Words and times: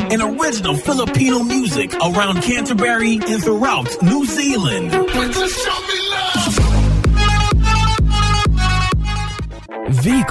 And 0.00 0.22
original 0.22 0.76
Filipino 0.76 1.42
music 1.42 1.92
around 1.94 2.42
Canterbury 2.42 3.18
and 3.28 3.42
throughout 3.42 3.88
New 4.02 4.24
Zealand. 4.24 4.90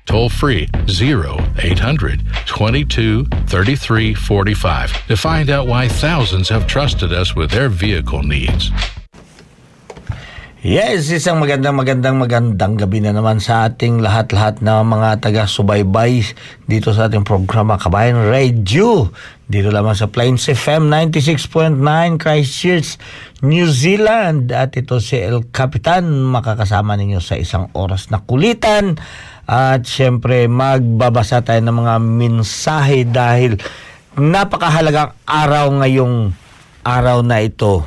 toll 0.11 0.27
free 0.27 0.67
0800 0.91 2.19
22 2.43 3.23
33 3.47 4.13
45 4.13 5.07
to 5.07 5.15
find 5.15 5.47
out 5.47 5.71
why 5.71 5.87
thousands 5.87 6.51
have 6.51 6.67
trusted 6.67 7.15
us 7.15 7.31
with 7.31 7.47
their 7.55 7.71
vehicle 7.71 8.19
needs. 8.19 8.75
Yes, 10.61 11.09
isang 11.09 11.41
magandang 11.41 11.73
magandang 11.73 12.21
magandang 12.21 12.77
gabi 12.77 13.01
na 13.01 13.15
naman 13.15 13.41
sa 13.41 13.71
ating 13.71 13.97
lahat-lahat 13.97 14.61
na 14.61 14.85
mga 14.85 15.17
taga-subaybay 15.17 16.21
dito 16.69 16.93
sa 16.93 17.09
ating 17.09 17.25
programa 17.25 17.81
Kabayan 17.81 18.29
Radio. 18.29 19.09
Dito 19.49 19.73
lamang 19.73 19.97
sa 19.97 20.11
Plains 20.11 20.45
FM 20.45 20.91
96.9 20.91 21.81
Christchurch, 22.21 23.01
New 23.41 23.65
Zealand. 23.73 24.53
At 24.53 24.77
ito 24.77 25.01
si 25.01 25.17
El 25.17 25.49
Capitan, 25.49 26.05
makakasama 26.29 26.93
ninyo 26.93 27.17
sa 27.17 27.41
isang 27.41 27.73
oras 27.73 28.13
na 28.13 28.21
kulitan. 28.21 29.01
At 29.51 29.83
syempre 29.83 30.47
magbabasa 30.47 31.43
tayo 31.43 31.59
ng 31.59 31.75
mga 31.83 31.95
mensahe 31.99 33.03
dahil 33.03 33.59
napakahalagang 34.15 35.11
araw 35.27 35.75
ngayong 35.83 36.31
araw 36.87 37.19
na 37.19 37.43
ito 37.43 37.83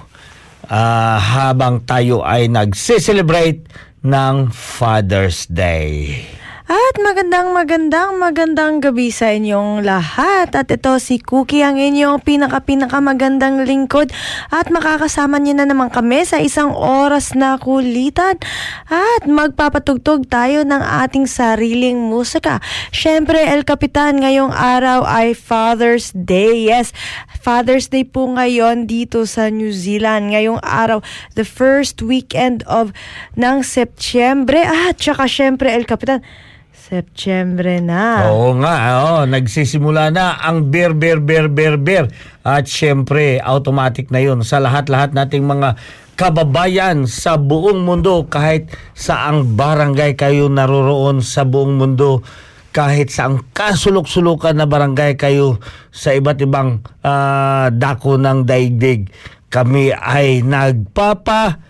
ah, 0.68 1.16
habang 1.16 1.80
tayo 1.88 2.20
ay 2.20 2.52
nagse-celebrate 2.52 3.64
ng 4.04 4.52
Father's 4.52 5.48
Day. 5.48 6.20
At 6.64 6.96
magandang 6.96 7.52
magandang 7.52 8.16
magandang 8.16 8.80
gabi 8.80 9.12
sa 9.12 9.28
inyong 9.28 9.84
lahat. 9.84 10.48
At 10.56 10.72
ito 10.72 10.96
si 10.96 11.20
Cookie 11.20 11.60
ang 11.60 11.76
inyong 11.76 12.24
pinaka-pinaka 12.24 13.04
magandang 13.04 13.68
lingkod. 13.68 14.08
At 14.48 14.72
makakasama 14.72 15.36
niyo 15.44 15.60
na 15.60 15.68
naman 15.68 15.92
kami 15.92 16.24
sa 16.24 16.40
isang 16.40 16.72
oras 16.72 17.36
na 17.36 17.60
kulitan. 17.60 18.40
At 18.88 19.28
magpapatugtog 19.28 20.24
tayo 20.32 20.64
ng 20.64 20.80
ating 21.04 21.28
sariling 21.28 22.00
musika. 22.00 22.64
Siyempre, 22.96 23.44
El 23.44 23.68
Capitan, 23.68 24.24
ngayong 24.24 24.56
araw 24.56 25.04
ay 25.04 25.36
Father's 25.36 26.16
Day. 26.16 26.72
Yes, 26.72 26.96
Father's 27.44 27.92
Day 27.92 28.08
po 28.08 28.24
ngayon 28.24 28.88
dito 28.88 29.28
sa 29.28 29.52
New 29.52 29.68
Zealand. 29.68 30.32
Ngayong 30.32 30.64
araw, 30.64 31.04
the 31.36 31.44
first 31.44 32.00
weekend 32.00 32.64
of 32.64 32.96
ng 33.36 33.60
Setyembre. 33.60 34.64
At 34.64 34.96
saka 34.96 35.28
siyempre, 35.28 35.68
El 35.68 35.84
Capitan, 35.84 36.24
Setyembre 36.84 37.80
na. 37.80 38.28
Oo 38.28 38.60
nga, 38.60 38.76
oh, 39.08 39.22
nagsisimula 39.24 40.12
na 40.12 40.36
ang 40.36 40.68
beer, 40.68 40.92
beer, 40.92 41.16
beer, 41.16 41.48
beer, 41.48 41.80
beer. 41.80 42.12
At 42.44 42.68
syempre, 42.68 43.40
automatic 43.40 44.12
na 44.12 44.20
yun 44.20 44.44
sa 44.44 44.60
lahat-lahat 44.60 45.16
nating 45.16 45.48
mga 45.48 45.80
kababayan 46.12 47.08
sa 47.08 47.40
buong 47.40 47.88
mundo 47.88 48.28
kahit 48.28 48.68
saang 48.92 49.56
barangay 49.56 50.12
kayo 50.12 50.52
naroroon 50.52 51.24
sa 51.24 51.48
buong 51.48 51.80
mundo 51.80 52.20
kahit 52.76 53.08
saang 53.08 53.48
kasulok-sulukan 53.56 54.52
na 54.52 54.68
barangay 54.68 55.16
kayo 55.16 55.64
sa 55.88 56.12
iba't 56.12 56.36
ibang 56.44 56.84
ah, 57.00 57.72
dako 57.72 58.20
ng 58.20 58.44
daigdig 58.44 59.08
kami 59.48 59.88
ay 59.90 60.44
nagpapa 60.44 61.64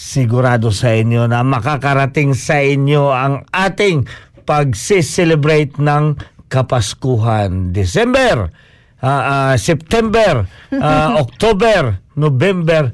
sigurado 0.00 0.72
sa 0.72 0.96
inyo 0.96 1.28
na 1.28 1.44
makakarating 1.44 2.32
sa 2.32 2.64
inyo 2.64 3.12
ang 3.12 3.44
ating 3.52 4.08
pagse-celebrate 4.50 5.78
ng 5.78 6.18
Kapaskuhan. 6.50 7.70
December, 7.70 8.50
ah, 8.98 9.54
ah, 9.54 9.54
September, 9.54 10.50
ah, 10.74 11.22
October, 11.22 12.02
November, 12.18 12.90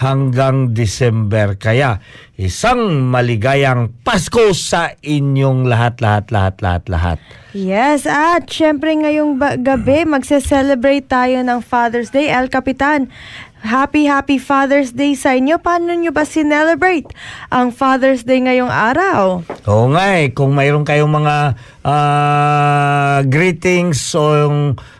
hanggang 0.00 0.72
December. 0.72 1.60
Kaya 1.60 2.00
isang 2.40 3.12
maligayang 3.12 3.92
Pasko 4.02 4.56
sa 4.56 4.96
inyong 4.98 5.68
lahat, 5.68 6.00
lahat, 6.00 6.32
lahat, 6.32 6.54
lahat, 6.64 6.84
lahat. 6.88 7.18
Yes, 7.54 8.08
at 8.08 8.50
syempre 8.50 8.90
ngayong 8.96 9.38
gabi 9.62 10.02
magse-celebrate 10.02 11.06
tayo 11.06 11.38
ng 11.44 11.60
Father's 11.62 12.10
Day. 12.10 12.32
El 12.32 12.50
Capitan, 12.50 13.12
happy 13.64 14.04
happy 14.04 14.36
Father's 14.36 14.92
Day 14.92 15.16
sa 15.16 15.32
inyo. 15.32 15.56
Paano 15.56 15.96
nyo 15.96 16.12
ba 16.12 16.28
sinelebrate 16.28 17.08
ang 17.48 17.72
Father's 17.72 18.22
Day 18.22 18.44
ngayong 18.44 18.68
araw? 18.68 19.40
Oo 19.64 19.86
nga 19.96 20.20
eh, 20.20 20.30
kung 20.36 20.52
mayroon 20.52 20.84
kayong 20.84 21.08
mga 21.08 21.36
ah, 21.80 23.18
greetings 23.24 24.12
o 24.12 24.22
yung 24.36 24.58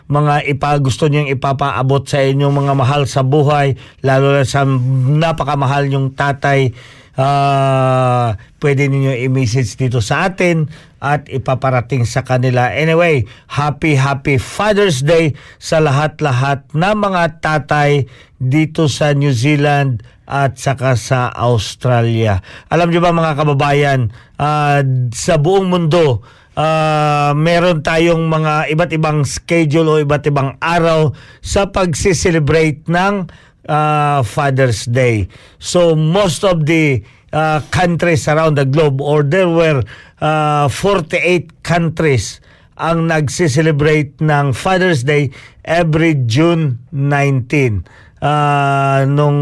mga 0.09 0.49
ipa, 0.49 0.81
gusto 0.81 1.05
niyong 1.05 1.29
ipapaabot 1.37 2.01
sa 2.09 2.25
inyong 2.25 2.65
mga 2.65 2.73
mahal 2.73 3.05
sa 3.05 3.21
buhay, 3.21 3.77
lalo 4.01 4.33
na 4.33 4.43
sa 4.43 4.65
napakamahal 4.65 5.85
yung 5.89 6.17
tatay 6.17 6.73
ah, 7.15 8.35
pwede 8.59 8.87
ninyo 8.87 9.15
i-message 9.27 9.75
dito 9.79 9.99
sa 10.03 10.31
atin 10.31 10.67
at 10.99 11.27
ipaparating 11.31 12.03
sa 12.03 12.23
kanila. 12.23 12.71
Anyway, 12.71 13.27
happy 13.51 13.95
happy 13.95 14.39
Father's 14.39 15.03
Day 15.03 15.35
sa 15.59 15.79
lahat-lahat 15.79 16.65
na 16.75 16.95
mga 16.95 17.39
tatay 17.43 18.07
dito 18.39 18.91
sa 18.91 19.15
New 19.15 19.31
Zealand 19.31 20.03
at 20.25 20.57
saka 20.57 20.97
sa 20.97 21.29
Australia. 21.31 22.41
Alam 22.73 22.89
niyo 22.89 22.99
ba 23.01 23.13
mga 23.13 23.37
kababayan, 23.37 24.09
ah, 24.41 24.81
sa 25.13 25.37
buong 25.37 25.69
mundo, 25.69 26.25
ah, 26.57 27.31
meron 27.37 27.85
tayong 27.85 28.25
mga 28.25 28.73
iba't 28.73 28.91
ibang 28.97 29.21
schedule 29.23 29.87
o 29.87 29.95
iba't 30.01 30.25
ibang 30.25 30.57
araw 30.57 31.13
sa 31.45 31.69
pagsi-celebrate 31.69 32.89
ng 32.89 33.29
ah, 33.69 34.21
Father's 34.25 34.85
Day. 34.85 35.27
So 35.59 35.95
most 35.95 36.43
of 36.43 36.65
the 36.65 37.03
uh, 37.33 37.61
countries 37.69 38.27
around 38.27 38.55
the 38.55 38.65
globe 38.65 39.01
or 39.01 39.23
there 39.23 39.49
were 39.49 39.83
uh, 40.21 40.67
48 40.69 41.63
countries 41.63 42.39
ang 42.75 43.07
nagsi-celebrate 43.07 44.19
ng 44.19 44.51
Father's 44.51 45.07
Day 45.07 45.31
every 45.63 46.15
June 46.27 46.83
19. 46.91 47.87
Ah, 48.25 49.05
nung 49.05 49.39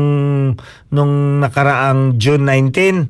nung 0.90 1.14
nakaraang 1.40 2.18
June 2.22 2.46
19 2.46 3.10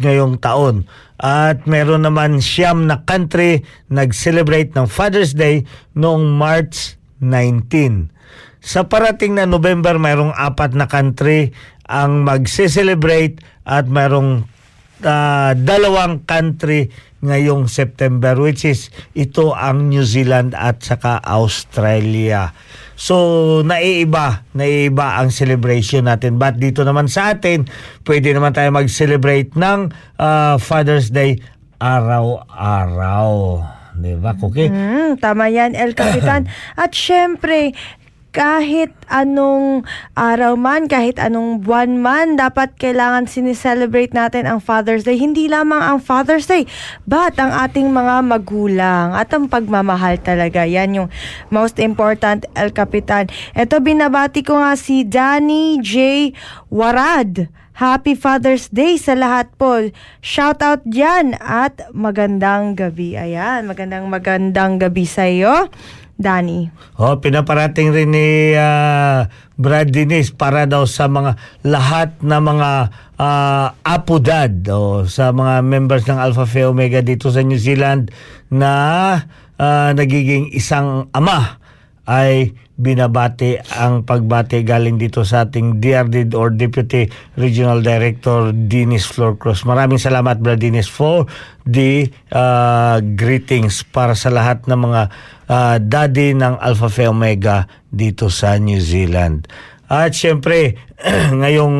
ngayong 0.00 0.38
taon. 0.40 0.86
At 1.18 1.66
meron 1.66 2.06
naman 2.06 2.38
siyam 2.38 2.86
na 2.86 3.02
country 3.02 3.66
nag-celebrate 3.90 4.78
ng 4.78 4.86
Father's 4.86 5.34
Day 5.34 5.66
noong 5.98 6.38
March 6.38 6.94
19. 7.18 8.17
Sa 8.68 8.84
parating 8.84 9.40
na 9.40 9.48
November, 9.48 9.96
mayroong 9.96 10.36
apat 10.36 10.76
na 10.76 10.84
country 10.84 11.56
ang 11.88 12.20
magse-celebrate 12.20 13.40
at 13.64 13.88
mayroong 13.88 14.44
ah, 15.08 15.56
dalawang 15.56 16.28
country 16.28 16.92
ngayong 17.24 17.66
September 17.66 18.36
which 18.36 18.68
is 18.68 18.92
ito 19.16 19.56
ang 19.56 19.88
New 19.88 20.04
Zealand 20.04 20.52
at 20.52 20.84
saka 20.84 21.16
Australia. 21.24 22.52
So, 22.92 23.16
naiiba, 23.64 24.44
naiiba 24.52 25.16
ang 25.16 25.32
celebration 25.32 26.04
natin. 26.04 26.36
But 26.36 26.60
dito 26.60 26.84
naman 26.84 27.08
sa 27.08 27.32
atin, 27.32 27.72
pwede 28.04 28.36
naman 28.36 28.52
tayo 28.52 28.68
mag-celebrate 28.68 29.56
ng 29.56 29.96
ah, 30.20 30.60
Father's 30.60 31.08
Day 31.08 31.40
araw-araw. 31.80 33.64
Di 33.98 34.14
ba, 34.14 34.36
Cookie? 34.36 34.68
Mm, 34.68 35.18
tama 35.18 35.48
yan, 35.48 35.72
El 35.74 35.96
Capitan. 35.96 36.46
At 36.82 36.94
syempre, 36.94 37.74
kahit 38.30 38.92
anong 39.08 39.88
araw 40.12 40.54
man, 40.54 40.84
kahit 40.86 41.16
anong 41.16 41.64
buwan 41.64 41.96
man, 41.98 42.36
dapat 42.36 42.76
kailangan 42.76 43.24
sinicelebrate 43.24 44.12
natin 44.12 44.44
ang 44.44 44.60
Father's 44.60 45.02
Day. 45.02 45.16
Hindi 45.16 45.48
lamang 45.48 45.80
ang 45.80 45.98
Father's 45.98 46.44
Day, 46.44 46.68
but 47.08 47.34
ang 47.40 47.50
ating 47.50 47.88
mga 47.88 48.20
magulang 48.28 49.16
at 49.16 49.32
ang 49.32 49.48
pagmamahal 49.48 50.20
talaga. 50.20 50.68
Yan 50.68 50.92
yung 50.92 51.08
most 51.48 51.80
important, 51.80 52.44
El 52.52 52.76
Capitan. 52.76 53.32
Ito, 53.56 53.80
binabati 53.80 54.44
ko 54.44 54.60
nga 54.60 54.76
si 54.76 55.08
Danny 55.08 55.80
J. 55.80 56.30
Warad. 56.68 57.48
Happy 57.78 58.18
Father's 58.18 58.66
Day 58.74 58.98
sa 58.98 59.14
lahat 59.14 59.54
po. 59.54 59.86
Shout 60.18 60.66
out 60.66 60.82
dyan 60.82 61.38
at 61.38 61.86
magandang 61.94 62.74
gabi. 62.74 63.14
Ayan, 63.14 63.70
magandang 63.70 64.10
magandang 64.10 64.82
gabi 64.82 65.06
sa 65.06 65.30
iyo, 65.30 65.70
Danny. 66.18 66.66
Oh, 66.98 67.22
pinaparating 67.22 67.94
rin 67.94 68.10
ni 68.10 68.50
ah, 68.58 69.30
Brad 69.54 69.94
Dinis 69.94 70.34
para 70.34 70.66
daw 70.66 70.82
sa 70.82 71.06
mga 71.06 71.38
lahat 71.62 72.18
na 72.26 72.42
mga 72.42 72.70
ah, 73.22 73.78
apodad 73.86 74.50
o 74.74 75.06
sa 75.06 75.30
mga 75.30 75.62
members 75.62 76.02
ng 76.10 76.18
Alpha 76.18 76.42
Phi 76.42 76.66
Omega 76.66 77.06
dito 77.06 77.30
sa 77.30 77.46
New 77.46 77.56
Zealand 77.56 78.10
na 78.50 78.72
ah, 79.62 79.90
nagiging 79.94 80.50
isang 80.50 81.06
ama 81.14 81.62
ay 82.02 82.50
binabati 82.78 83.58
ang 83.74 84.06
pagbati 84.06 84.62
galing 84.62 85.02
dito 85.02 85.26
sa 85.26 85.44
ating 85.44 85.82
DRD 85.82 86.30
or 86.38 86.54
Deputy 86.54 87.10
Regional 87.34 87.82
Director 87.82 88.54
Dinis 88.54 89.02
Florcross. 89.10 89.66
Maraming 89.66 89.98
salamat 89.98 90.38
Brad 90.38 90.62
Dinis 90.62 90.86
for 90.86 91.26
the 91.66 92.06
ah, 92.30 93.02
greetings 93.02 93.82
para 93.82 94.14
sa 94.14 94.30
lahat 94.30 94.62
ng 94.70 94.78
mga 94.78 95.02
ah, 95.50 95.76
daddy 95.82 96.38
ng 96.38 96.54
Alpha 96.62 96.86
Phi 96.86 97.10
Omega 97.10 97.66
dito 97.90 98.30
sa 98.30 98.54
New 98.62 98.78
Zealand. 98.78 99.50
At 99.90 100.14
syempre, 100.14 100.78
ngayong 101.42 101.76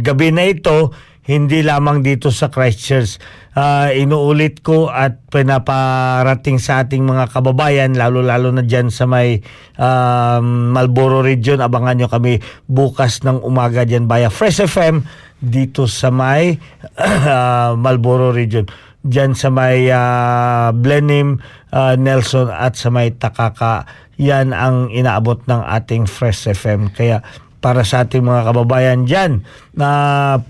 gabi 0.00 0.32
na 0.32 0.48
ito, 0.48 0.96
hindi 1.28 1.62
lamang 1.62 2.02
dito 2.02 2.34
sa 2.34 2.50
Christchurch. 2.50 3.20
Ah, 3.52 3.92
inuulit 3.92 4.64
ko 4.64 4.88
at 4.88 5.28
pinaparating 5.28 6.56
sa 6.56 6.80
ating 6.80 7.04
mga 7.04 7.36
kababayan, 7.36 7.92
lalo-lalo 7.92 8.48
na 8.48 8.64
dyan 8.64 8.88
sa 8.88 9.04
may 9.04 9.44
um, 9.76 10.72
Marlboro 10.72 11.20
region. 11.20 11.60
Abangan 11.60 12.00
nyo 12.00 12.08
kami 12.08 12.40
bukas 12.64 13.20
ng 13.20 13.44
umaga 13.44 13.84
dyan 13.84 14.08
via 14.08 14.32
Fresh 14.32 14.64
FM 14.64 15.04
dito 15.36 15.84
sa 15.84 16.08
may 16.08 16.56
ah, 17.28 17.76
Marlboro 17.76 18.32
region. 18.32 18.64
Dyan 19.04 19.36
sa 19.36 19.52
may 19.52 19.84
ah, 19.92 20.72
Blenheim, 20.72 21.36
ah, 21.76 21.92
Nelson 21.92 22.48
at 22.48 22.80
sa 22.80 22.88
may 22.88 23.12
Takaka. 23.12 23.84
Yan 24.16 24.56
ang 24.56 24.88
inaabot 24.88 25.44
ng 25.44 25.60
ating 25.60 26.08
Fresh 26.08 26.48
FM. 26.56 26.88
Kaya 26.96 27.20
para 27.62 27.86
sa 27.86 28.02
ating 28.02 28.26
mga 28.26 28.50
kababayan 28.50 29.06
dyan 29.06 29.46
na 29.72 29.88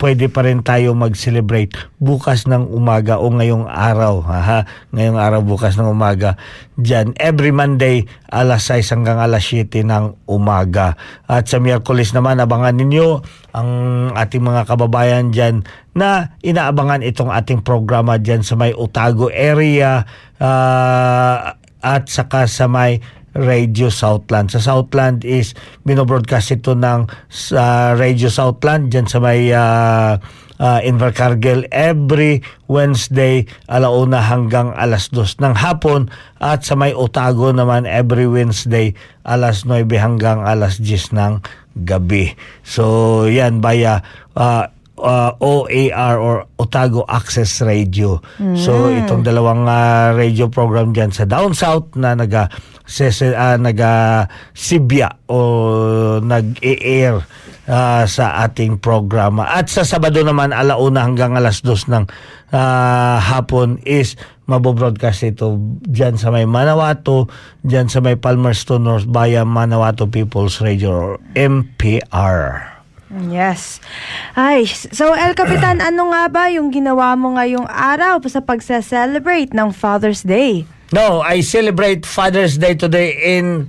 pwede 0.00 0.32
pa 0.32 0.42
rin 0.42 0.64
tayo 0.64 0.96
mag-celebrate 0.96 1.76
bukas 2.00 2.48
ng 2.48 2.72
umaga 2.72 3.20
o 3.20 3.28
ngayong 3.28 3.68
araw. 3.68 4.24
Ha? 4.24 4.64
Ngayong 4.96 5.20
araw 5.20 5.40
bukas 5.44 5.76
ng 5.76 5.86
umaga 5.86 6.40
dyan. 6.80 7.12
Every 7.20 7.52
Monday 7.52 8.08
alas 8.32 8.72
6 8.72 8.96
hanggang 8.96 9.20
alas 9.20 9.44
7 9.44 9.84
ng 9.84 10.24
umaga. 10.24 10.96
At 11.28 11.52
sa 11.52 11.60
Miyerkules 11.60 12.16
naman 12.16 12.40
abangan 12.40 12.80
ninyo 12.80 13.20
ang 13.52 13.70
ating 14.16 14.40
mga 14.40 14.64
kababayan 14.64 15.30
dyan 15.30 15.68
na 15.92 16.32
inaabangan 16.40 17.04
itong 17.04 17.28
ating 17.28 17.60
programa 17.60 18.16
dyan 18.16 18.40
sa 18.40 18.56
may 18.56 18.72
Otago 18.72 19.28
area 19.28 20.08
ah, 20.40 21.60
at 21.82 22.08
saka 22.08 22.48
sa 22.48 22.70
may 22.70 23.04
Radio 23.32 23.88
Southland. 23.88 24.52
Sa 24.52 24.60
Southland 24.60 25.24
is 25.24 25.56
binobroadcast 25.88 26.60
ito 26.60 26.76
ng 26.76 27.08
sa 27.32 27.96
Radio 27.96 28.28
Southland 28.28 28.92
dyan 28.92 29.08
sa 29.08 29.18
may 29.18 29.48
uh, 29.52 30.20
uh, 30.62 30.80
Invercargill 30.86 31.66
every 31.74 32.44
Wednesday 32.70 33.48
alauna 33.66 34.22
hanggang 34.22 34.70
alas 34.78 35.10
dos 35.10 35.34
ng 35.42 35.58
hapon 35.58 36.06
at 36.38 36.62
sa 36.62 36.78
may 36.78 36.94
Otago 36.94 37.50
naman 37.50 37.88
every 37.88 38.30
Wednesday 38.30 38.94
alas 39.26 39.66
9 39.66 39.88
hanggang 39.98 40.46
alas 40.46 40.78
10 40.78 41.16
ng 41.16 41.34
gabi. 41.82 42.36
So 42.62 43.26
yan 43.26 43.58
via 43.64 44.04
uh, 44.36 44.40
uh, 44.40 44.64
OAR 45.02 46.14
or 46.22 46.46
Otago 46.62 47.02
Access 47.10 47.58
Radio. 47.66 48.22
So 48.54 48.86
itong 48.88 49.26
dalawang 49.26 49.66
uh, 49.66 50.14
radio 50.14 50.46
program 50.46 50.94
diyan 50.94 51.10
sa 51.10 51.26
Down 51.26 51.58
South 51.58 51.98
na 51.98 52.14
naga 52.14 52.46
sese, 52.86 53.34
uh, 53.34 53.58
naga 53.58 54.24
Sibya 54.54 55.10
o 55.26 56.18
nag-air 56.22 57.18
uh, 57.66 58.04
sa 58.06 58.24
ating 58.46 58.78
programa. 58.78 59.46
At 59.50 59.70
sa 59.70 59.82
Sabado 59.82 60.22
naman 60.22 60.54
alauna 60.54 61.06
hanggang 61.06 61.34
alas 61.38 61.62
dos 61.62 61.86
ng 61.90 62.06
uh, 62.54 63.16
hapon 63.18 63.82
is 63.86 64.14
mabobroadcast 64.50 65.34
ito 65.34 65.56
dyan 65.86 66.18
sa 66.18 66.34
may 66.34 66.44
Manawato, 66.44 67.30
dyan 67.62 67.86
sa 67.86 68.02
may 68.02 68.18
Palmerston 68.18 68.84
North 68.84 69.06
Bayan 69.06 69.46
Manawato 69.48 70.10
People's 70.10 70.58
Radio 70.60 70.90
or 70.92 71.12
MPR. 71.38 72.71
Yes. 73.12 73.84
Ay, 74.32 74.64
so 74.68 75.12
El 75.12 75.36
Capitan, 75.36 75.82
ano 75.88 76.08
nga 76.16 76.32
ba 76.32 76.48
yung 76.48 76.72
ginawa 76.72 77.12
mo 77.12 77.36
ngayong 77.36 77.68
araw 77.68 78.24
sa 78.24 78.40
pagsa-celebrate 78.40 79.52
ng 79.52 79.68
Father's 79.76 80.24
Day? 80.24 80.64
No, 80.96 81.20
I 81.20 81.44
celebrate 81.44 82.08
Father's 82.08 82.56
Day 82.56 82.72
today 82.72 83.12
in 83.36 83.68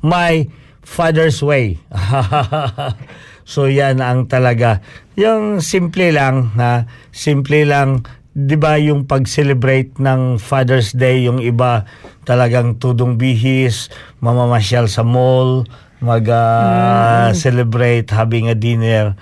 my 0.00 0.48
father's 0.80 1.44
way. 1.44 1.76
so 3.52 3.68
yan 3.68 4.00
ang 4.00 4.28
talaga. 4.32 4.80
Yung 5.16 5.60
simple 5.60 6.12
lang, 6.12 6.56
ha? 6.56 6.88
Simple 7.12 7.68
lang, 7.68 8.08
'di 8.32 8.56
ba 8.56 8.80
yung 8.80 9.04
pag-celebrate 9.04 10.00
ng 10.00 10.40
Father's 10.40 10.96
Day, 10.96 11.28
yung 11.28 11.42
iba 11.42 11.84
talagang 12.24 12.78
tudong 12.80 13.20
bihis, 13.20 13.92
mamamasyal 14.24 14.88
sa 14.88 15.04
mall, 15.04 15.66
mag-celebrate, 16.00 18.08
having 18.10 18.48
a 18.48 18.56
dinner. 18.56 19.14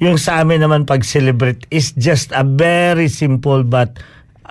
Yung 0.00 0.16
sa 0.16 0.40
amin 0.40 0.64
naman 0.64 0.88
pag-celebrate 0.88 1.68
is 1.68 1.92
just 1.98 2.32
a 2.32 2.40
very 2.46 3.12
simple 3.12 3.60
but 3.66 4.00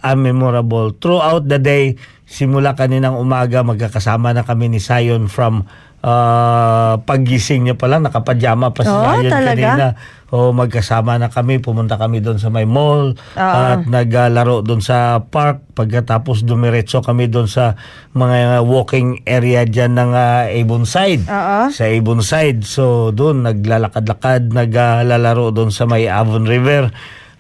a 0.04 0.16
memorable. 0.16 0.92
Throughout 0.96 1.50
the 1.50 1.60
day, 1.60 1.96
simula 2.30 2.78
kaninang 2.78 3.18
umaga, 3.18 3.66
magkakasama 3.66 4.34
na 4.36 4.44
kami 4.46 4.70
ni 4.70 4.80
Zion 4.80 5.28
from 5.28 5.66
ah, 6.04 7.00
paggising 7.04 7.68
niya 7.68 7.76
pa 7.76 7.88
lang, 7.92 8.06
nakapadyama 8.08 8.72
pa 8.72 8.82
si 8.84 8.92
Oo, 8.92 9.04
Zion 9.04 9.32
talaga? 9.32 9.52
kanina. 9.52 9.88
O 10.30 10.54
magkasama 10.54 11.18
na 11.18 11.34
kami, 11.34 11.58
pumunta 11.58 11.98
kami 11.98 12.22
doon 12.22 12.38
sa 12.38 12.54
may 12.54 12.70
mall 12.70 13.18
Oo. 13.18 13.42
at 13.42 13.90
naglaro 13.90 14.62
doon 14.62 14.78
sa 14.78 15.26
park. 15.26 15.66
Pagkatapos 15.74 16.46
dumiretso 16.46 17.02
kami 17.02 17.26
doon 17.26 17.50
sa 17.50 17.74
mga 18.14 18.62
walking 18.62 19.26
area 19.26 19.66
dyan 19.66 19.98
ng 19.98 20.12
ah, 20.14 20.46
Avonside. 20.46 21.26
Oo. 21.26 21.74
Sa 21.74 21.84
Avonside. 21.90 22.62
So 22.62 23.10
doon 23.10 23.42
naglalakad-lakad, 23.42 24.54
naglalaro 24.54 25.50
doon 25.50 25.74
sa 25.74 25.90
may 25.90 26.06
Avon 26.06 26.46
River 26.46 26.94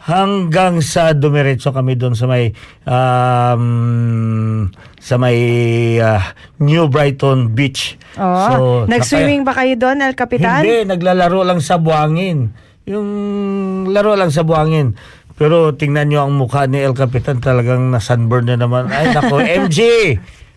hanggang 0.09 0.81
sa 0.81 1.13
dumiretso 1.13 1.69
kami 1.69 1.93
doon 1.93 2.17
sa 2.17 2.25
may 2.25 2.49
um, 2.89 4.65
sa 4.97 5.15
may 5.21 5.37
ah, 6.01 6.33
New 6.57 6.89
Brighton 6.89 7.53
Beach. 7.53 7.93
Oo. 8.17 8.89
Nag-swimming 8.89 9.45
ba 9.45 9.53
kayo 9.53 9.77
doon, 9.77 10.01
El 10.01 10.17
Capitan? 10.17 10.65
Hindi, 10.65 10.89
naglalaro 10.89 11.45
lang 11.45 11.61
sa 11.61 11.77
buhangin. 11.77 12.49
Yung 12.89 13.07
laro 13.93 14.17
lang 14.17 14.33
sa 14.33 14.41
buhangin. 14.41 14.97
Pero 15.39 15.71
tingnan 15.77 16.11
nyo 16.11 16.27
ang 16.27 16.33
mukha 16.35 16.67
ni 16.67 16.81
El 16.83 16.97
Capitan 16.97 17.39
talagang 17.39 17.93
na-sunburn 17.93 18.49
na 18.49 18.57
naman. 18.59 18.89
Ay, 18.91 19.13
nako, 19.13 19.39
MG! 19.69 19.79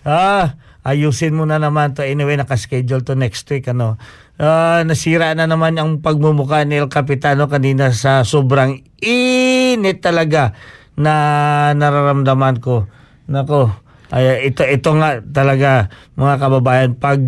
Ah, 0.03 0.59
ayusin 0.83 1.35
mo 1.35 1.47
na 1.47 1.59
naman 1.59 1.95
to. 1.95 2.03
Anyway, 2.03 2.39
nakaschedule 2.39 3.03
to 3.07 3.15
next 3.15 3.47
week. 3.51 3.67
Ano. 3.71 3.99
Ah, 4.39 4.83
nasira 4.83 5.35
na 5.39 5.47
naman 5.47 5.79
ang 5.79 6.03
pagmumukha 6.03 6.67
ni 6.67 6.83
El 6.83 6.91
Capitano 6.91 7.47
kanina 7.47 7.95
sa 7.95 8.27
sobrang 8.27 8.83
init 8.99 10.03
talaga 10.03 10.55
na 10.99 11.15
nararamdaman 11.73 12.59
ko. 12.59 12.91
Nako, 13.31 13.71
ay, 14.13 14.53
ito, 14.53 14.67
ito 14.67 14.91
nga 14.99 15.25
talaga 15.25 15.89
mga 16.21 16.35
kababayan, 16.37 16.93
pag 16.99 17.23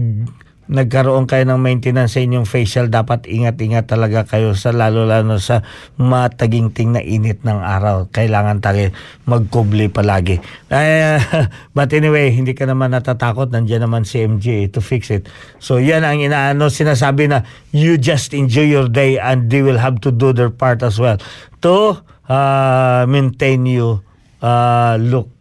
nagkaroon 0.71 1.29
kayo 1.29 1.45
ng 1.45 1.61
maintenance 1.61 2.17
sa 2.17 2.25
inyong 2.25 2.49
facial, 2.49 2.89
dapat 2.89 3.29
ingat-ingat 3.29 3.85
talaga 3.85 4.25
kayo 4.25 4.57
sa 4.57 4.73
lalo-lalo 4.73 5.37
sa 5.37 5.61
mataginting 6.01 6.97
na 6.97 7.03
init 7.05 7.45
ng 7.45 7.61
araw. 7.61 8.09
Kailangan 8.09 8.65
tayo 8.65 8.89
magkubli 9.29 9.93
palagi. 9.93 10.41
Ay, 10.73 11.21
but 11.77 11.93
anyway, 11.93 12.33
hindi 12.33 12.57
ka 12.57 12.65
naman 12.65 12.97
natatakot. 12.97 13.53
Nandiyan 13.53 13.85
naman 13.85 14.09
si 14.09 14.25
MJ 14.25 14.73
to 14.73 14.81
fix 14.81 15.13
it. 15.13 15.29
So 15.61 15.77
yan 15.77 16.07
ang 16.07 16.25
inaano, 16.25 16.73
sinasabi 16.73 17.29
na 17.29 17.45
you 17.75 18.01
just 18.01 18.33
enjoy 18.33 18.65
your 18.65 18.89
day 18.89 19.21
and 19.21 19.53
they 19.53 19.61
will 19.61 19.81
have 19.81 20.01
to 20.01 20.15
do 20.15 20.33
their 20.33 20.49
part 20.49 20.81
as 20.81 20.97
well 20.97 21.21
to 21.65 21.97
uh, 22.29 23.03
maintain 23.09 23.65
you 23.65 24.05
uh, 24.45 25.01
look 25.01 25.34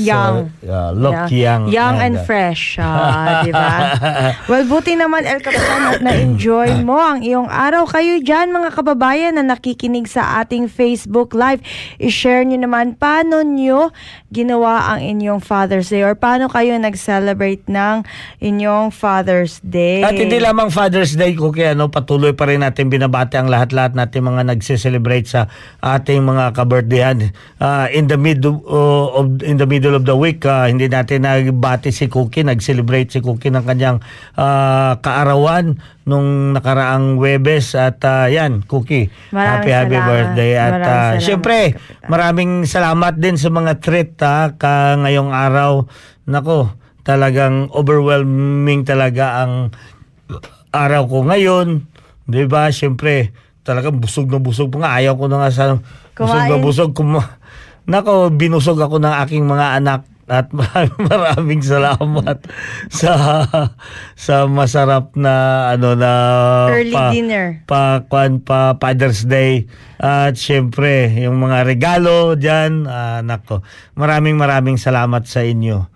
Young. 0.00 0.48
So, 0.64 0.72
uh, 0.72 0.90
look 0.96 1.28
young. 1.28 1.68
Young 1.68 2.00
and 2.00 2.16
uh, 2.16 2.24
fresh. 2.24 2.80
ah, 2.80 3.42
di 3.46 3.52
ba? 3.52 3.92
well, 4.48 4.64
buti 4.64 4.96
naman, 4.96 5.28
El 5.28 5.44
Capitan, 5.44 5.92
at 5.92 6.00
na-enjoy 6.00 6.80
mo 6.88 6.96
ang 6.96 7.20
iyong 7.20 7.44
araw. 7.44 7.84
Kayo 7.84 8.24
dyan, 8.24 8.56
mga 8.56 8.72
kababayan 8.72 9.36
na 9.36 9.44
nakikinig 9.44 10.08
sa 10.08 10.40
ating 10.40 10.72
Facebook 10.72 11.36
Live, 11.36 11.60
i-share 12.00 12.40
nyo 12.48 12.56
naman 12.56 12.96
paano 12.96 13.44
nyo 13.44 13.92
ginawa 14.32 14.96
ang 14.96 15.04
inyong 15.04 15.44
Father's 15.44 15.92
Day 15.92 16.00
or 16.00 16.16
paano 16.16 16.48
kayo 16.48 16.72
nag-celebrate 16.80 17.68
ng 17.68 18.00
inyong 18.40 18.88
Father's 18.88 19.60
Day. 19.60 20.00
At 20.00 20.16
hindi 20.16 20.40
lamang 20.40 20.72
Father's 20.72 21.12
Day 21.12 21.36
ko 21.36 21.52
kaya 21.52 21.76
ano, 21.76 21.92
patuloy 21.92 22.32
pa 22.32 22.48
rin 22.48 22.64
natin 22.64 22.88
binabati 22.88 23.36
ang 23.36 23.52
lahat-lahat 23.52 23.92
natin 23.92 24.24
mga 24.24 24.56
nagse-celebrate 24.56 25.28
sa 25.28 25.52
ating 25.84 26.24
mga 26.24 26.56
kabirthdayan. 26.56 27.36
Uh, 27.60 27.92
in 27.92 28.08
the 28.08 28.16
middle 28.16 28.64
uh, 28.64 29.20
of 29.20 29.44
in 29.44 29.60
the 29.60 29.68
middle 29.82 29.98
of 29.98 30.06
the 30.06 30.14
week, 30.14 30.46
uh, 30.46 30.70
hindi 30.70 30.86
natin 30.86 31.26
nagbati 31.26 31.90
si 31.90 32.06
Cookie, 32.06 32.46
nag-celebrate 32.46 33.10
si 33.10 33.18
Cookie 33.18 33.50
ng 33.50 33.66
kanyang 33.66 33.98
uh, 34.38 34.94
kaarawan 35.02 35.82
nung 36.06 36.54
nakaraang 36.54 37.18
Webes 37.18 37.74
at 37.74 37.98
uh, 38.06 38.30
yan, 38.30 38.62
Cookie. 38.70 39.10
Maraming 39.34 39.50
happy 39.58 39.70
happy 39.74 39.96
salamat. 39.98 40.06
birthday 40.06 40.52
at 40.54 40.70
Maraming 40.70 40.86
uh, 40.86 40.86
salamat, 40.86 41.18
syempre 41.18 41.58
Kapitan. 41.74 42.06
maraming 42.06 42.52
salamat 42.62 43.14
din 43.18 43.34
sa 43.34 43.48
mga 43.50 43.72
treat 43.82 44.14
ha, 44.22 44.54
ka 44.54 45.02
ngayong 45.02 45.34
araw. 45.34 45.90
Nako, 46.30 46.78
talagang 47.02 47.66
overwhelming 47.74 48.86
talaga 48.86 49.42
ang 49.42 49.74
araw 50.70 51.10
ko 51.10 51.26
ngayon. 51.26 51.90
'Di 52.30 52.46
ba? 52.46 52.70
Syempre, 52.70 53.34
talagang 53.66 53.98
busog 53.98 54.30
na 54.30 54.38
busog 54.38 54.70
pa 54.70 54.78
nga. 54.78 54.90
Ayaw 55.02 55.18
ko 55.18 55.26
na 55.26 55.42
nga 55.42 55.50
sa 55.50 55.74
busog 56.14 56.46
na 56.46 56.56
busog. 56.62 56.90
Kuma- 56.94 57.42
Nako, 57.86 58.30
binusog 58.30 58.78
ako 58.78 59.02
ng 59.02 59.14
aking 59.26 59.44
mga 59.44 59.82
anak 59.82 60.06
at 60.30 60.48
maraming, 60.54 61.02
maraming 61.12 61.62
salamat 61.62 62.38
sa 62.88 63.12
sa 64.16 64.34
masarap 64.48 65.12
na 65.18 65.66
ano 65.76 65.92
na 65.92 66.12
Early 66.72 66.96
dinner. 67.12 67.60
pa 67.68 68.06
kwan 68.08 68.40
pa 68.40 68.78
Father's 68.80 69.26
Day. 69.28 69.66
At 70.00 70.38
syempre 70.38 71.10
yung 71.20 71.42
mga 71.42 71.68
regalo 71.68 72.38
diyan 72.38 72.86
ah, 72.88 73.20
nako. 73.20 73.60
Maraming 73.98 74.38
maraming 74.38 74.80
salamat 74.80 75.28
sa 75.28 75.44
inyo 75.44 75.91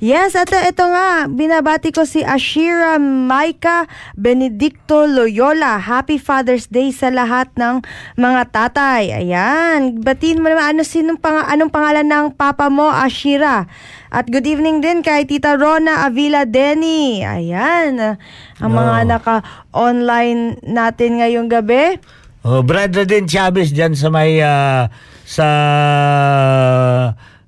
Yes, 0.00 0.36
at 0.36 0.52
ito 0.52 0.84
nga, 0.84 1.24
binabati 1.24 1.96
ko 1.96 2.04
si 2.04 2.20
Ashira 2.20 3.00
Maika 3.00 3.88
Benedicto 4.12 5.08
Loyola. 5.08 5.80
Happy 5.80 6.20
Father's 6.20 6.68
Day 6.68 6.92
sa 6.92 7.08
lahat 7.08 7.48
ng 7.56 7.80
mga 8.20 8.42
tatay. 8.52 9.16
Ayan, 9.16 10.04
batiin 10.04 10.44
mo 10.44 10.52
naman 10.52 10.76
ano 10.76 10.82
sinong 10.84 11.16
pang, 11.16 11.40
anong 11.40 11.72
pangalan 11.72 12.04
ng 12.04 12.26
papa 12.36 12.68
mo, 12.68 12.92
Ashira. 12.92 13.64
At 14.12 14.28
good 14.28 14.44
evening 14.44 14.84
din 14.84 15.00
kay 15.00 15.24
Tita 15.24 15.56
Rona 15.56 16.04
Avila 16.04 16.44
Denny. 16.44 17.24
Ayan, 17.24 18.20
ang 18.60 18.72
mga 18.72 18.94
Oh. 19.00 19.08
naka-online 19.08 20.60
natin 20.60 21.16
ngayong 21.16 21.48
gabi. 21.48 21.96
oh 22.40 22.64
brother 22.64 23.04
din 23.04 23.28
Chavez 23.28 23.68
diyan 23.68 23.92
sa 23.92 24.08
may 24.08 24.40
ah, 24.40 24.88
sa 25.28 25.48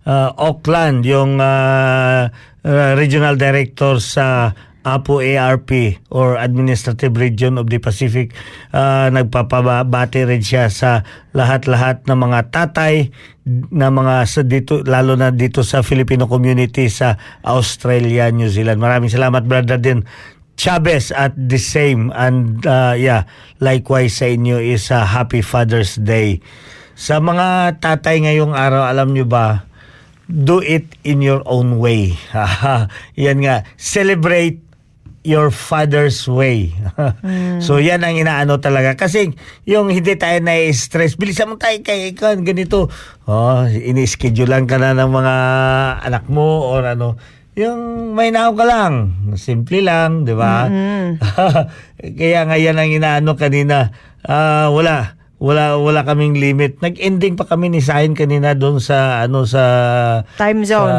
ah, 0.07 0.31
Auckland 0.35 1.07
yung 1.07 1.39
ah, 1.39 2.31
ah, 2.65 2.93
regional 2.95 3.39
director 3.39 3.99
sa 4.03 4.57
APO 4.83 5.23
ARP 5.23 6.03
or 6.11 6.35
Administrative 6.43 7.15
Region 7.15 7.55
of 7.55 7.71
the 7.71 7.79
Pacific 7.79 8.35
ah, 8.75 9.07
nagpapabati 9.15 10.27
rin 10.27 10.43
siya 10.43 10.67
sa 10.71 11.07
lahat-lahat 11.35 12.03
ng 12.11 12.19
mga 12.19 12.41
tatay 12.51 13.15
na 13.47 13.91
mga 13.91 14.15
sa 14.27 14.43
dito 14.43 14.83
lalo 14.83 15.15
na 15.19 15.31
dito 15.31 15.63
sa 15.67 15.83
Filipino 15.83 16.27
community 16.27 16.87
sa 16.91 17.19
Australia, 17.47 18.31
New 18.31 18.51
Zealand. 18.51 18.79
Maraming 18.79 19.11
salamat 19.11 19.47
brother 19.47 19.79
din 19.79 20.03
Chavez 20.59 21.11
at 21.15 21.35
the 21.35 21.59
same 21.59 22.13
and 22.15 22.63
uh, 22.69 22.95
yeah 22.95 23.27
likewise 23.59 24.21
sa 24.21 24.31
inyo 24.31 24.61
is 24.61 24.91
a 24.95 25.07
happy 25.07 25.43
Father's 25.43 25.99
Day. 25.99 26.43
Sa 26.93 27.19
mga 27.19 27.81
tatay 27.83 28.23
ngayong 28.27 28.53
araw 28.55 28.87
alam 28.87 29.15
nyo 29.15 29.27
ba 29.27 29.72
do 30.31 30.63
it 30.63 30.87
in 31.03 31.23
your 31.25 31.43
own 31.47 31.79
way. 31.79 32.15
yan 33.19 33.43
nga 33.43 33.67
celebrate 33.79 34.63
your 35.23 35.55
father's 35.55 36.27
way. 36.27 36.75
so 37.67 37.79
yan 37.79 38.03
ang 38.03 38.19
inaano 38.19 38.59
talaga. 38.59 38.99
Kasi 38.99 39.31
yung 39.67 39.91
hindi 39.91 40.19
tayo 40.19 40.43
na-stress, 40.43 41.15
bilisan 41.15 41.51
mo 41.51 41.57
tayo 41.59 41.79
kay 41.81 42.15
ikaw, 42.15 42.35
ganito. 42.43 42.91
Oh, 43.27 43.63
ini-schedule 43.67 44.51
lang 44.51 44.67
ka 44.67 44.83
na 44.83 44.95
ng 44.99 45.11
mga 45.11 45.35
anak 46.07 46.27
mo 46.27 46.67
or 46.75 46.83
ano. 46.87 47.15
Yung 47.55 48.13
may 48.17 48.35
nao 48.35 48.57
ka 48.59 48.65
lang. 48.67 48.95
Simple 49.39 49.85
lang, 49.85 50.27
di 50.27 50.35
ba? 50.35 50.67
Kaya 52.19 52.41
nga 52.49 52.57
yan 52.59 52.81
ang 52.81 52.91
inaano 52.91 53.39
kanina. 53.39 53.95
Ah, 54.27 54.73
wala 54.75 55.22
wala 55.43 55.75
wala 55.75 56.07
kaming 56.07 56.39
limit. 56.39 56.79
Nag-ending 56.79 57.35
pa 57.35 57.43
kami 57.45 57.67
ni 57.67 57.83
Sahin 57.83 58.15
kanina 58.15 58.55
doon 58.55 58.79
sa 58.79 59.19
ano 59.21 59.43
sa 59.43 59.63
Time 60.39 60.63
zone. 60.63 60.95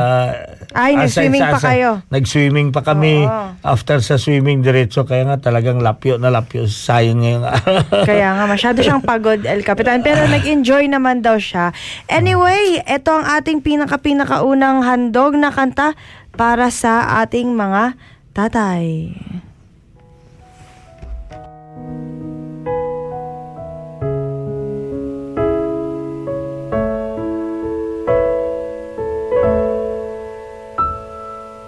Ay, 0.74 0.98
ah, 0.98 1.06
nag-swimming 1.06 1.40
sa- 1.40 1.54
pa 1.54 1.60
sa- 1.62 1.70
kayo. 1.70 1.90
Nag-swimming 2.10 2.70
pa 2.70 2.82
kami 2.84 3.24
Oo. 3.24 3.56
after 3.64 4.02
sa 4.02 4.18
swimming 4.18 4.60
diretso 4.60 5.06
kaya 5.06 5.24
nga 5.24 5.40
talagang 5.40 5.80
lapyo 5.80 6.18
na 6.18 6.28
lapyo 6.28 6.66
sayang 6.66 7.24
ngayong 7.24 7.46
araw. 7.56 8.04
Kaya 8.04 8.36
nga, 8.36 8.44
masyado 8.44 8.82
siyang 8.82 9.00
pagod, 9.00 9.40
El 9.40 9.62
Capitan. 9.62 10.02
Pero 10.02 10.26
nag-enjoy 10.34 10.90
naman 10.90 11.22
daw 11.22 11.38
siya. 11.38 11.72
Anyway, 12.06 12.84
ito 12.84 13.10
ang 13.10 13.24
ating 13.24 13.62
pinaka-pinakaunang 13.62 14.84
handog 14.84 15.38
na 15.38 15.54
kanta 15.54 15.96
para 16.34 16.68
sa 16.68 17.22
ating 17.22 17.54
mga 17.54 17.94
tatay. 18.34 19.14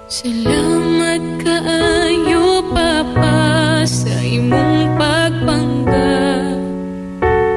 Salamat 0.06 1.42
kaayo, 1.42 2.62
Papa, 2.70 3.82
sa 3.90 4.14
imong 4.22 4.94
pagpangga. 5.02 6.46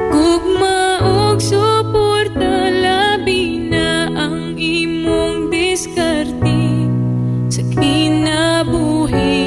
Gugma 0.09 0.81
og 1.05 1.45
suporta 1.45 2.73
labi 2.73 3.69
na 3.69 4.09
ang 4.17 4.57
imong 4.57 5.53
diskarte 5.53 6.89
sa 7.53 7.61
kinabuhi. 7.69 9.45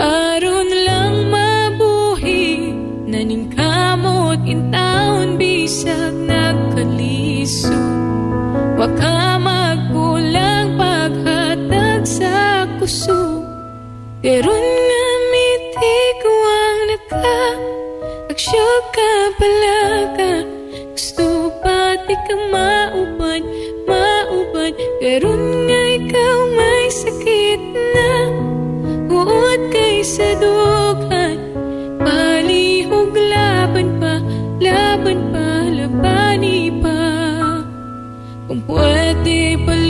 Aron 0.00 0.72
lang 0.88 1.28
mabuhi, 1.28 2.72
naningkamot 3.04 4.40
in 4.48 4.72
taon 4.72 5.36
bisag 5.36 6.16
nagkalisod. 6.16 7.76
Wakas 8.80 9.31
miti 14.22 15.98
ko 16.22 16.30
ang 16.30 16.80
naka 16.86 17.42
Aksyo 18.30 18.68
ka 18.94 19.10
balaga 19.34 20.46
Gusto 20.94 21.50
pati 21.58 22.14
ka 22.30 22.34
mauban 22.54 23.42
Mauban 23.82 24.78
Karon 25.02 25.66
nga 25.66 25.82
ikaw 25.98 26.38
may 26.54 26.86
sakit 26.94 27.62
na 27.74 28.10
Uot 29.10 29.60
kay 29.74 30.06
sa 30.06 30.38
dughan 30.38 31.42
Palihog 31.98 33.10
laban 33.10 33.98
pa 33.98 34.22
Laban 34.62 35.18
pa 35.34 35.66
Labani 35.66 36.70
pa. 36.78 36.98
Kung 38.46 38.62
pwede 38.70 39.58
palikon 39.66 39.81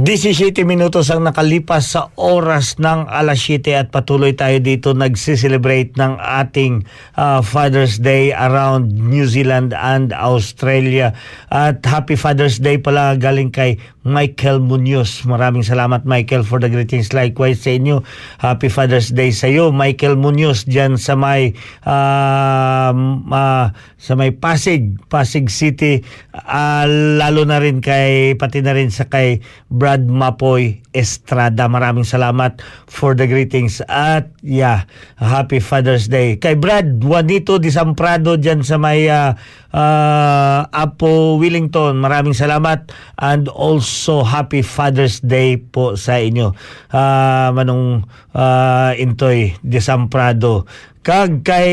17 0.00 0.64
minutos 0.64 1.12
ang 1.12 1.28
nakalipas 1.28 1.92
sa 1.92 2.08
oras 2.16 2.80
ng 2.80 3.04
alas 3.04 3.44
7 3.44 3.76
at 3.76 3.92
patuloy 3.92 4.32
tayo 4.32 4.56
dito 4.56 4.96
nagsiselebrate 4.96 5.92
ng 6.00 6.16
ating 6.16 6.88
uh, 7.20 7.44
Father's 7.44 8.00
Day 8.00 8.32
around 8.32 8.96
New 8.96 9.28
Zealand 9.28 9.76
and 9.76 10.16
Australia. 10.16 11.12
At 11.52 11.84
Happy 11.84 12.16
Father's 12.16 12.56
Day 12.56 12.80
pala 12.80 13.12
galing 13.20 13.52
kay 13.52 13.76
Michael 14.00 14.64
Munoz. 14.64 15.20
Maraming 15.28 15.60
salamat 15.60 16.08
Michael 16.08 16.48
for 16.48 16.56
the 16.56 16.72
greetings. 16.72 17.12
Likewise 17.12 17.60
sa 17.60 17.76
inyo. 17.76 18.00
Happy 18.40 18.72
Father's 18.72 19.12
Day 19.12 19.36
sa 19.36 19.52
iyo 19.52 19.68
Michael 19.68 20.16
Munoz 20.16 20.64
dyan 20.64 20.96
sa 20.96 21.12
may 21.12 21.52
uh, 21.84 22.96
uh, 23.28 23.66
sa 24.00 24.12
may 24.16 24.32
Pasig, 24.32 24.96
Pasig 25.12 25.52
City. 25.52 26.00
Uh, 26.32 26.88
lalo 27.20 27.44
na 27.44 27.60
rin 27.60 27.84
kay 27.84 28.32
pati 28.40 28.64
na 28.64 28.72
rin 28.72 28.88
sa 28.88 29.04
kay 29.04 29.44
Brad 29.68 29.89
Mapoy 29.98 30.78
Estrada. 30.94 31.66
Maraming 31.66 32.06
salamat 32.06 32.62
for 32.86 33.18
the 33.18 33.26
greetings. 33.26 33.82
At 33.90 34.30
yeah, 34.46 34.86
Happy 35.18 35.58
Father's 35.58 36.06
Day. 36.06 36.38
Kay 36.38 36.54
Brad 36.54 37.02
Juanito 37.02 37.58
Disamprado 37.58 38.38
dyan 38.38 38.62
sa 38.62 38.78
may 38.78 39.10
uh, 39.10 39.34
uh, 39.74 40.70
Apo 40.70 41.42
Wellington. 41.42 41.98
Maraming 41.98 42.38
salamat. 42.38 42.94
And 43.18 43.50
also 43.50 44.22
Happy 44.22 44.62
Father's 44.62 45.18
Day 45.18 45.58
po 45.58 45.98
sa 45.98 46.22
inyo. 46.22 46.54
Uh, 46.94 47.50
manong 47.50 48.06
uh, 48.32 48.94
Intoy 48.94 49.58
Disamprado. 49.66 50.70
Kag 51.02 51.42
kay 51.42 51.72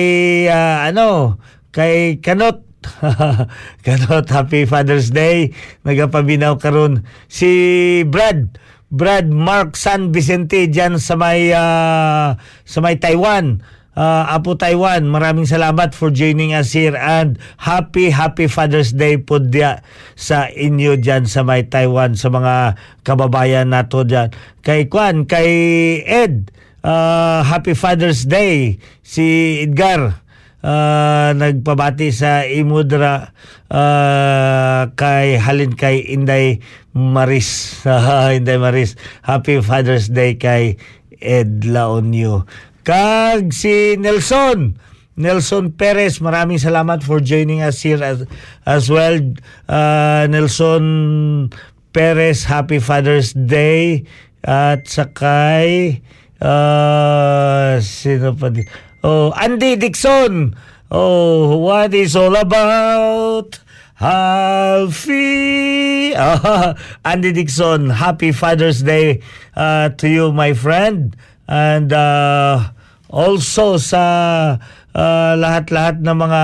uh, 0.50 0.90
ano, 0.90 1.38
kay 1.70 2.20
Kanot 2.20 2.67
Kanot, 3.86 4.28
happy 4.30 4.66
Father's 4.66 5.12
Day. 5.14 5.54
Nagapabinaw 5.84 6.58
karon 6.60 7.04
si 7.28 8.02
Brad. 8.08 8.58
Brad 8.88 9.28
Mark 9.28 9.76
San 9.76 10.16
Vicente 10.16 10.72
diyan 10.72 10.96
sa 10.96 11.20
may 11.20 11.52
uh, 11.52 12.40
sa 12.64 12.80
may 12.80 12.96
Taiwan. 12.96 13.60
Uh, 13.98 14.30
Apo 14.30 14.54
Taiwan, 14.54 15.10
maraming 15.10 15.50
salamat 15.50 15.98
for 15.98 16.14
joining 16.14 16.54
us 16.54 16.70
here 16.70 16.94
and 16.94 17.42
happy 17.58 18.14
happy 18.14 18.46
Father's 18.46 18.94
Day 18.94 19.18
po 19.18 19.42
dia 19.42 19.82
sa 20.14 20.54
inyo 20.54 21.02
diyan 21.02 21.26
sa 21.26 21.42
may 21.42 21.66
Taiwan 21.66 22.14
sa 22.14 22.30
mga 22.30 22.78
kababayan 23.02 23.74
nato 23.74 24.06
diyan. 24.06 24.30
Kay 24.62 24.86
Kwan, 24.86 25.26
kay 25.26 25.50
Ed, 26.06 26.54
uh, 26.86 27.42
happy 27.42 27.74
Father's 27.74 28.30
Day 28.30 28.78
si 29.02 29.60
Edgar 29.66 30.27
uh, 30.64 31.34
nagpabati 31.36 32.10
sa 32.14 32.46
Imudra 32.48 33.34
uh, 33.70 34.90
kay 34.98 35.38
halin 35.38 35.74
kay 35.74 36.02
Inday 36.02 36.62
Maris. 36.94 37.82
Inday 38.38 38.58
Maris. 38.58 38.96
Happy 39.22 39.62
Father's 39.62 40.10
Day 40.10 40.38
kay 40.40 40.78
Ed 41.22 41.66
Laonyo. 41.66 42.46
Kag 42.88 43.52
si 43.52 44.00
Nelson. 44.00 44.80
Nelson 45.18 45.74
Perez, 45.74 46.22
maraming 46.22 46.62
salamat 46.62 47.02
for 47.02 47.18
joining 47.18 47.66
us 47.66 47.82
here 47.82 47.98
as, 48.06 48.22
as 48.70 48.86
well. 48.86 49.18
Uh, 49.66 50.30
Nelson 50.30 51.50
Perez, 51.90 52.46
Happy 52.46 52.78
Father's 52.78 53.34
Day. 53.34 54.06
At 54.46 54.86
sakay, 54.86 56.00
uh, 56.40 57.82
sino 57.82 58.38
pa 58.38 58.54
di? 58.54 58.64
Oh, 59.08 59.32
Andy 59.40 59.80
Dixon. 59.80 60.52
Oh, 60.92 61.56
what 61.64 61.96
is 61.96 62.20
all 62.20 62.36
about? 62.36 63.56
Happy 63.96 66.12
ah, 66.20 66.76
Andy 67.08 67.32
Dixon, 67.32 67.88
happy 67.88 68.36
Father's 68.36 68.84
Day 68.84 69.24
uh, 69.56 69.96
to 69.96 70.12
you, 70.12 70.36
my 70.36 70.52
friend. 70.52 71.16
And 71.48 71.96
uh, 71.96 72.76
also 73.08 73.80
sa 73.80 74.04
uh, 74.92 75.34
lahat-lahat 75.40 76.04
ng 76.04 76.18
mga 76.28 76.42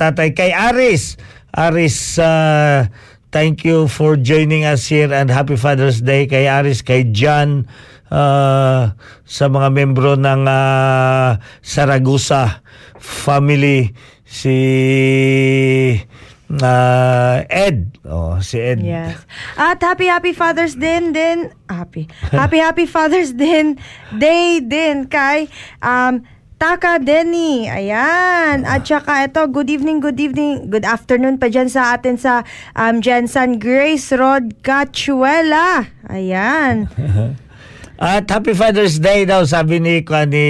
tatay 0.00 0.32
kay 0.32 0.56
Aris. 0.56 1.20
Aris, 1.52 2.16
uh, 2.16 2.88
thank 3.28 3.60
you 3.60 3.92
for 3.92 4.16
joining 4.16 4.64
us 4.64 4.88
here 4.88 5.12
and 5.12 5.28
happy 5.28 5.60
Father's 5.60 6.00
Day 6.00 6.24
kay 6.24 6.48
Aris, 6.48 6.80
kay 6.80 7.04
John, 7.12 7.68
uh, 8.10 8.92
sa 9.26 9.44
mga 9.46 9.68
membro 9.72 10.14
ng 10.14 10.42
uh, 10.46 11.38
Saragusa 11.62 12.62
family 12.98 13.90
si 14.26 14.58
uh, 16.50 17.38
Ed. 17.46 17.98
Oh, 18.06 18.38
si 18.42 18.58
Ed. 18.58 18.82
Yes. 18.82 19.22
At 19.58 19.82
happy 19.82 20.06
happy 20.10 20.32
Father's 20.34 20.74
din 20.74 21.14
din 21.14 21.50
happy. 21.70 22.10
Happy 22.30 22.58
happy 22.58 22.86
Father's 22.94 23.34
din 23.34 23.78
day 24.14 24.62
din 24.62 25.06
kay 25.06 25.50
um 25.82 26.22
Taka 26.56 26.96
Denny, 26.96 27.68
ayan. 27.68 28.64
At 28.64 28.88
saka 28.88 29.28
ito, 29.28 29.44
good 29.52 29.68
evening, 29.68 30.00
good 30.00 30.16
evening, 30.16 30.72
good 30.72 30.88
afternoon 30.88 31.36
pa 31.36 31.52
dyan 31.52 31.68
sa 31.68 31.92
atin 31.92 32.16
sa 32.16 32.48
um, 32.72 33.04
Jensen 33.04 33.60
Grace 33.60 34.08
Rod 34.16 34.64
Cachuela. 34.64 35.84
Ayan. 36.08 36.88
At 37.96 38.28
Happy 38.28 38.52
Father's 38.52 39.00
Day 39.00 39.24
daw 39.24 39.48
sabi 39.48 39.80
ni 39.80 40.04
ni 40.04 40.46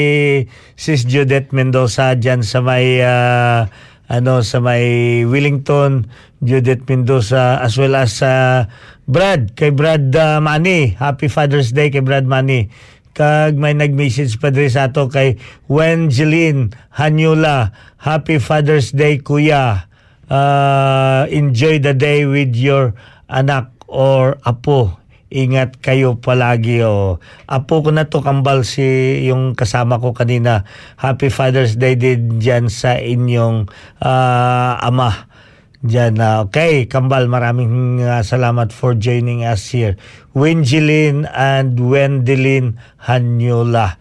Sis 0.74 1.06
Judith 1.06 1.54
Mendoza 1.54 2.18
diyan 2.18 2.42
sa 2.42 2.58
may 2.58 2.98
ah, 2.98 3.70
ano 4.10 4.42
sa 4.42 4.58
may 4.58 5.22
Wellington 5.22 6.10
Judith 6.42 6.82
Mendoza 6.90 7.62
as 7.62 7.78
well 7.78 7.94
as 7.94 8.18
sa 8.18 8.66
Brad 9.06 9.54
kay 9.54 9.70
Brad 9.70 10.10
ah, 10.18 10.42
Mani 10.42 10.98
Happy 10.98 11.30
Father's 11.30 11.70
Day 11.70 11.94
kay 11.94 12.02
Brad 12.02 12.26
Mani 12.26 12.66
kag 13.14 13.54
may 13.54 13.78
nag-message 13.78 14.42
pa 14.42 14.50
diri 14.50 14.66
sa 14.66 14.90
ato 14.90 15.08
kay 15.08 15.40
Wenjeline 15.72 16.74
Hanyula. 17.00 17.72
Happy 17.96 18.36
Father's 18.36 18.92
Day 18.92 19.22
kuya. 19.24 19.88
Ah, 20.28 21.24
enjoy 21.30 21.78
the 21.78 21.94
day 21.94 22.26
with 22.26 22.52
your 22.58 22.92
anak 23.30 23.70
or 23.86 24.34
apo 24.42 24.98
ingat 25.30 25.82
kayo 25.82 26.14
palagi 26.22 26.86
o 26.86 27.18
apo 27.50 27.82
ko 27.82 27.90
na 27.90 28.06
to 28.06 28.22
kambal 28.22 28.62
si 28.62 29.20
yung 29.26 29.58
kasama 29.58 29.98
ko 29.98 30.14
kanina. 30.14 30.62
Happy 30.98 31.30
father's 31.30 31.74
day 31.74 31.98
din 31.98 32.38
dyan 32.38 32.70
sa 32.70 32.94
inyong 32.94 33.66
ah, 34.02 34.78
ama. 34.82 35.30
Dyan 35.86 36.18
na 36.18 36.42
okay 36.42 36.86
kambal 36.90 37.26
maraming 37.26 38.02
ah, 38.06 38.22
salamat 38.22 38.70
for 38.70 38.94
joining 38.94 39.42
us 39.42 39.66
here. 39.70 39.98
Winjeline 40.32 41.26
and 41.34 41.78
Wendelin 41.78 42.78
Hanyola. 43.02 43.98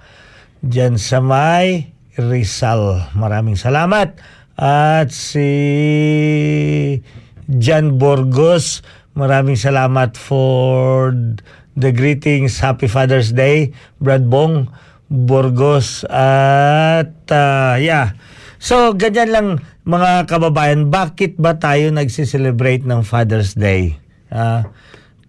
Dyan 0.61 0.97
sa 1.01 1.21
may 1.21 1.93
Rizal 2.15 3.11
maraming 3.17 3.59
salamat. 3.59 4.15
At 4.55 5.11
si 5.11 5.51
Jan 7.51 7.99
Borgos 7.99 8.81
Maraming 9.15 9.55
salamat 9.55 10.19
for 10.19 11.15
the 11.79 11.91
greetings. 11.95 12.59
Happy 12.59 12.91
Father's 12.91 13.31
Day, 13.31 13.71
Brad 14.03 14.27
Bong, 14.27 14.67
Borgos, 15.07 16.03
at 16.11 17.15
ah, 17.31 17.79
yeah. 17.79 18.19
So, 18.59 18.91
ganyan 18.91 19.31
lang 19.31 19.47
mga 19.87 20.27
kababayan, 20.27 20.91
bakit 20.91 21.39
ba 21.39 21.55
tayo 21.55 21.95
nagsiselebrate 21.95 22.83
ng 22.83 23.07
Father's 23.07 23.55
Day? 23.55 23.95
Ah, 24.27 24.67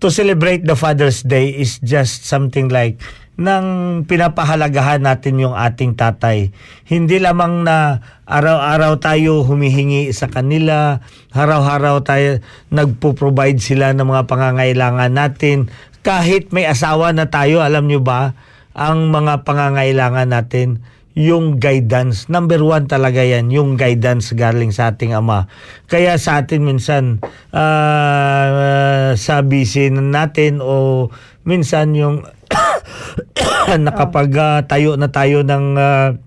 to 0.03 0.11
celebrate 0.11 0.67
the 0.67 0.75
Father's 0.75 1.23
Day 1.23 1.55
is 1.55 1.79
just 1.79 2.27
something 2.27 2.67
like 2.67 2.99
nang 3.37 3.67
pinapahalagahan 4.09 5.05
natin 5.05 5.37
yung 5.37 5.53
ating 5.53 5.93
tatay. 5.93 6.57
Hindi 6.89 7.21
lamang 7.21 7.69
na 7.69 8.01
araw-araw 8.25 8.97
tayo 8.97 9.45
humihingi 9.45 10.09
sa 10.17 10.33
kanila, 10.33 11.05
araw-araw 11.37 12.01
tayo 12.01 12.41
nagpo-provide 12.73 13.61
sila 13.61 13.93
ng 13.93 14.09
mga 14.09 14.25
pangangailangan 14.25 15.13
natin. 15.13 15.69
Kahit 16.01 16.57
may 16.57 16.65
asawa 16.65 17.13
na 17.13 17.29
tayo, 17.29 17.61
alam 17.61 17.85
nyo 17.85 18.01
ba, 18.01 18.33
ang 18.73 19.13
mga 19.13 19.45
pangangailangan 19.45 20.33
natin, 20.33 20.81
yung 21.17 21.57
guidance. 21.57 22.29
Number 22.29 22.61
one 22.61 22.85
talaga 22.93 23.25
yan, 23.25 23.49
yung 23.49 23.81
guidance 23.81 24.37
galing 24.37 24.69
sa 24.69 24.93
ating 24.93 25.17
ama. 25.17 25.49
Kaya 25.89 26.21
sa 26.21 26.45
atin 26.45 26.61
minsan, 26.61 27.25
ah, 27.57 29.17
sa 29.17 29.41
busy 29.41 29.89
natin 29.89 30.61
o 30.61 31.09
minsan 31.47 31.95
yung 31.95 32.27
nakapag 33.87 34.31
ah, 34.37 34.61
tayo 34.67 34.99
na 34.99 35.09
tayo 35.09 35.47
ng 35.47 35.67
ah, 35.79 36.19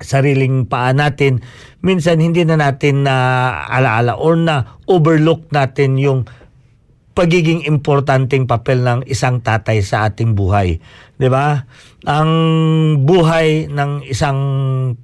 sariling 0.00 0.68
paa 0.68 0.92
natin, 0.92 1.42
minsan 1.80 2.20
hindi 2.20 2.44
na 2.44 2.56
natin 2.56 3.04
na 3.04 3.16
alaala 3.66 4.16
or 4.16 4.36
na 4.36 4.80
overlook 4.86 5.48
natin 5.50 5.96
yung 5.96 6.28
pagiging 7.16 7.64
importanteng 7.64 8.44
papel 8.44 8.84
ng 8.84 9.00
isang 9.08 9.40
tatay 9.40 9.80
sa 9.80 10.04
ating 10.04 10.36
buhay. 10.36 10.76
'Di 11.16 11.28
ba? 11.32 11.64
Ang 12.04 12.30
buhay 13.08 13.72
ng 13.72 14.04
isang 14.04 14.40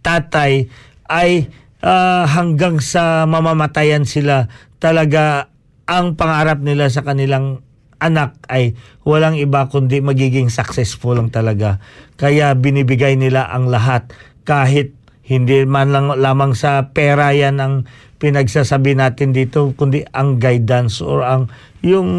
tatay 0.04 0.68
ay 1.08 1.48
ah, 1.80 2.28
hanggang 2.28 2.78
sa 2.84 3.24
mamamatayan 3.24 4.04
sila 4.04 4.52
talaga 4.76 5.48
ang 5.88 6.14
pangarap 6.14 6.60
nila 6.60 6.92
sa 6.92 7.00
kanilang 7.00 7.64
anak 8.02 8.34
ay 8.50 8.74
walang 9.06 9.38
iba 9.38 9.70
kundi 9.70 10.02
magiging 10.02 10.50
successful 10.50 11.14
lang 11.14 11.30
talaga. 11.30 11.78
Kaya 12.18 12.52
binibigay 12.58 13.14
nila 13.14 13.46
ang 13.46 13.70
lahat 13.70 14.10
kahit 14.42 14.90
hindi 15.22 15.62
man 15.62 15.94
lang 15.94 16.10
lamang 16.18 16.52
sa 16.58 16.90
pera 16.90 17.30
yan 17.30 17.62
ang 17.62 17.86
pinagsasabi 18.18 18.98
natin 18.98 19.30
dito 19.30 19.70
kundi 19.78 20.02
ang 20.10 20.42
guidance 20.42 20.98
or 20.98 21.22
ang 21.22 21.46
yung 21.82 22.10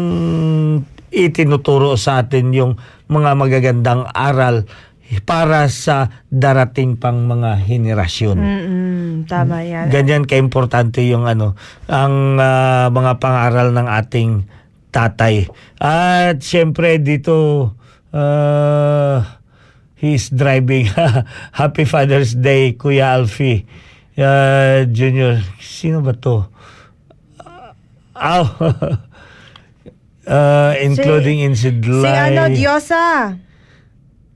itinuturo 1.14 1.94
sa 1.94 2.24
atin 2.24 2.50
yung 2.50 2.72
mga 3.06 3.30
magagandang 3.36 4.08
aral 4.10 4.64
para 5.22 5.68
sa 5.68 6.10
darating 6.32 6.96
pang 6.96 7.28
mga 7.28 7.60
henerasyon. 7.60 8.38
Mm-mm, 8.40 9.10
tama 9.28 9.62
yan. 9.62 9.92
Ganyan 9.92 10.24
kaimportante 10.24 11.04
yung 11.06 11.28
ano, 11.28 11.54
ang 11.86 12.40
ah, 12.40 12.88
mga 12.88 13.20
pangaral 13.20 13.70
ng 13.76 13.86
ating 13.86 14.30
tatay. 14.94 15.50
At 15.82 16.38
syempre 16.46 17.02
dito 17.02 17.74
uh, 18.14 19.18
he's 19.98 20.30
driving. 20.30 20.86
Happy 21.58 21.82
Father's 21.82 22.38
Day, 22.38 22.78
Kuya 22.78 23.18
Alfie. 23.18 23.66
Uh, 24.14 24.86
Junior, 24.94 25.42
sino 25.58 25.98
ba 25.98 26.14
to? 26.14 26.46
Aw. 28.14 28.46
uh, 30.30 30.72
including 30.78 31.42
in 31.42 31.58
Sidlay. 31.58 32.06
Si 32.06 32.14
ano, 32.14 32.42
Diyosa. 32.54 33.04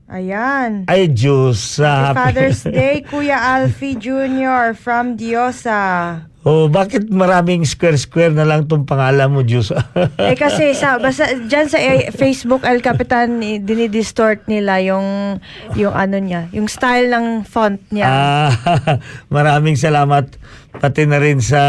Ayan. 0.09 0.89
Ay, 0.89 1.05
Diyos. 1.05 1.77
Happy 1.77 2.17
Father's 2.17 2.65
Day, 2.81 3.05
Kuya 3.05 3.61
Alfie 3.61 3.93
Jr. 3.93 4.73
from 4.73 5.13
Diyosa. 5.13 6.25
Oh, 6.47 6.71
bakit 6.71 7.11
maraming 7.11 7.67
square-square 7.67 8.31
na 8.31 8.47
lang 8.47 8.63
tong 8.63 8.87
pangalan 8.87 9.27
mo, 9.27 9.43
Diyos? 9.43 9.75
eh 10.15 10.39
kasi 10.39 10.71
sa 10.71 10.95
basta 10.95 11.35
diyan 11.35 11.67
sa 11.67 11.75
eh, 11.75 12.15
Facebook 12.15 12.63
El 12.63 12.79
Capitan 12.79 13.43
eh, 13.43 13.59
dinidistort 13.59 14.47
nila 14.47 14.79
yung 14.79 15.35
yung 15.75 15.91
ano 15.91 16.15
niya, 16.15 16.47
yung 16.55 16.71
style 16.71 17.11
ng 17.11 17.43
font 17.43 17.83
niya. 17.91 18.07
Ah, 18.07 18.51
maraming 19.35 19.75
salamat 19.75 20.39
pati 20.79 21.03
na 21.03 21.19
rin 21.19 21.43
sa 21.43 21.59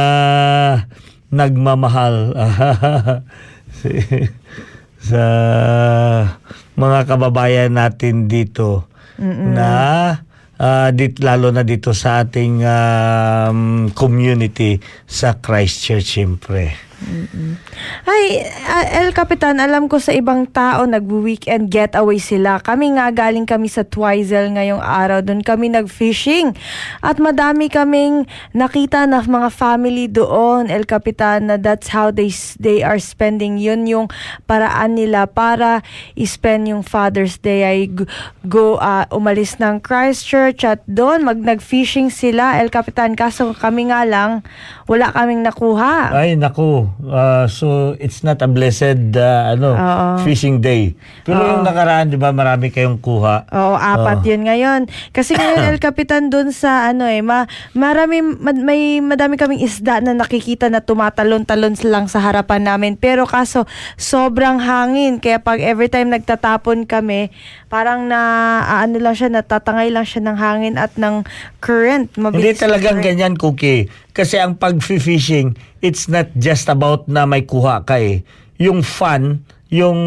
nagmamahal 1.34 2.30
sa 5.10 5.24
mga 6.78 6.98
kababayan 7.10 7.74
natin 7.74 8.30
dito 8.30 8.86
na 9.18 10.29
ah, 10.60 10.92
dit 10.92 11.16
lalo 11.24 11.48
na 11.48 11.64
dito 11.64 11.96
sa 11.96 12.20
ating 12.20 12.60
um, 12.60 13.60
community 13.96 14.76
sa 15.08 15.40
Christchurch 15.40 16.20
siyempre. 16.20 16.89
Ay, 18.04 18.44
El 18.92 19.16
Capitan, 19.16 19.56
alam 19.56 19.88
ko 19.88 19.96
sa 19.96 20.12
ibang 20.12 20.44
tao 20.44 20.84
nag-weekend 20.84 21.72
getaway 21.72 22.20
sila. 22.20 22.60
Kami 22.60 23.00
nga 23.00 23.08
galing 23.08 23.48
kami 23.48 23.72
sa 23.72 23.88
Twizel 23.88 24.52
ngayong 24.52 24.84
araw. 24.84 25.24
Doon 25.24 25.40
kami 25.40 25.72
nag-fishing. 25.72 26.52
At 27.00 27.16
madami 27.16 27.72
kaming 27.72 28.28
nakita 28.52 29.08
na 29.08 29.24
mga 29.24 29.48
family 29.48 30.12
doon, 30.12 30.68
El 30.68 30.84
Capitan, 30.84 31.48
na 31.48 31.56
that's 31.56 31.88
how 31.88 32.12
they 32.12 32.28
they 32.60 32.84
are 32.84 33.00
spending. 33.00 33.56
Yun 33.56 33.88
yung 33.88 34.06
paraan 34.44 35.00
nila 35.00 35.24
para 35.24 35.80
i-spend 36.20 36.68
yung 36.68 36.84
Father's 36.84 37.40
Day 37.40 37.64
ay 37.64 37.78
go 38.44 38.76
ah, 38.76 39.08
umalis 39.08 39.56
ng 39.56 39.80
Christchurch 39.80 40.68
at 40.68 40.84
doon 40.84 41.24
mag 41.24 41.40
nag-fishing 41.40 42.12
sila, 42.12 42.60
El 42.60 42.68
Capitan. 42.68 43.16
Kaso 43.16 43.56
kami 43.56 43.88
nga 43.88 44.04
lang, 44.04 44.44
wala 44.84 45.08
kaming 45.14 45.40
nakuha. 45.40 46.12
Ay, 46.12 46.36
naku. 46.36 46.89
Ah, 47.06 47.46
so, 47.46 47.96
it's 47.96 48.20
not 48.20 48.38
a 48.40 48.48
blessed 48.48 49.14
ah, 49.14 49.52
ano, 49.52 49.74
Oo. 49.74 50.06
fishing 50.22 50.58
day. 50.58 50.94
Pero 51.22 51.40
yung 51.40 51.62
nakaraan, 51.62 52.10
di 52.10 52.18
ba, 52.18 52.30
marami 52.30 52.68
kayong 52.68 52.98
kuha. 52.98 53.48
Oo, 53.50 53.74
apat 53.74 54.22
Oo. 54.22 54.28
yun 54.28 54.46
ngayon. 54.46 54.80
Kasi 55.10 55.34
ngayon, 55.34 55.66
El 55.70 55.78
Capitan, 55.78 56.28
dun 56.28 56.50
sa 56.50 56.88
ano 56.88 57.06
eh, 57.06 57.20
ma, 57.20 57.44
marami, 57.72 58.20
mad- 58.22 58.60
may 58.60 59.00
madami 59.00 59.34
kaming 59.34 59.62
isda 59.62 59.98
na 59.98 60.12
nakikita 60.12 60.68
na 60.68 60.78
tumatalon-talon 60.78 61.74
lang 61.86 62.06
sa 62.06 62.20
harapan 62.20 62.66
namin. 62.66 62.94
Pero 62.94 63.24
kaso, 63.24 63.64
sobrang 63.94 64.60
hangin. 64.60 65.18
Kaya 65.18 65.40
pag 65.40 65.58
every 65.58 65.88
time 65.88 66.10
nagtatapon 66.10 66.84
kami, 66.84 67.30
parang 67.66 68.10
na, 68.10 68.20
ano 68.82 68.98
lang 68.98 69.14
siya, 69.14 69.30
natatangay 69.30 69.88
lang 69.88 70.04
siya 70.04 70.26
ng 70.26 70.36
hangin 70.36 70.74
at 70.76 70.90
ng 70.98 71.22
current. 71.58 72.10
Hindi 72.12 72.22
Mabilis 72.22 72.58
talagang 72.58 72.98
yung 72.98 73.04
current. 73.04 73.18
ganyan, 73.18 73.34
Cookie. 73.38 73.86
Kasi 74.20 74.36
ang 74.36 74.60
pag-fishing, 74.60 75.56
it's 75.80 76.04
not 76.12 76.28
just 76.36 76.68
about 76.68 77.08
na 77.08 77.24
may 77.24 77.48
kuha 77.48 77.88
ka 77.88 77.96
eh. 77.96 78.20
Yung 78.60 78.84
fun 78.84 79.48
yung 79.70 80.00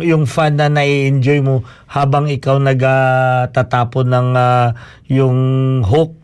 yung 0.00 0.24
fun 0.24 0.56
na 0.56 0.72
nai-enjoy 0.72 1.44
mo 1.44 1.60
habang 1.92 2.24
ikaw 2.24 2.56
nagtatapon 2.56 4.08
ng 4.08 4.28
ah, 4.32 4.72
yung 5.12 5.36
hook 5.84 6.22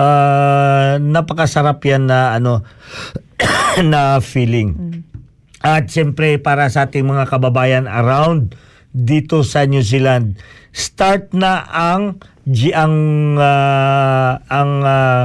Ah, 0.00 0.96
napakasarap 0.96 1.84
yan 1.84 2.08
na 2.08 2.32
ano 2.32 2.64
na 3.92 4.22
feeling. 4.24 5.02
At 5.60 5.92
siyempre 5.92 6.40
para 6.40 6.72
sa 6.72 6.88
ating 6.88 7.04
mga 7.04 7.28
kababayan 7.28 7.84
around 7.84 8.56
dito 8.96 9.44
sa 9.44 9.68
New 9.68 9.84
Zealand, 9.84 10.40
start 10.72 11.34
na 11.34 11.66
ang 11.70 12.18
ang 12.74 12.94
ah, 13.38 14.42
ang 14.50 14.72
ah, 14.82 15.24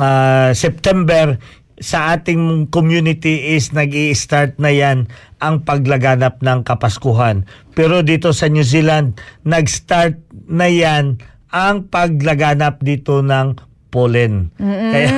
ah, 0.00 0.48
September 0.56 1.36
sa 1.82 2.14
ating 2.14 2.70
community 2.70 3.58
is 3.58 3.74
nag 3.74 3.92
start 4.14 4.56
na 4.62 4.70
yan 4.70 5.10
ang 5.42 5.66
paglaganap 5.66 6.40
ng 6.40 6.62
Kapaskuhan. 6.64 7.44
Pero 7.74 8.00
dito 8.00 8.30
sa 8.32 8.48
New 8.48 8.64
Zealand, 8.64 9.18
nag-start 9.44 10.16
na 10.48 10.70
yan 10.70 11.20
ang 11.50 11.90
paglaganap 11.90 12.80
dito 12.80 13.20
ng 13.20 13.58
pollen. 13.92 14.54
Kaya 14.58 15.10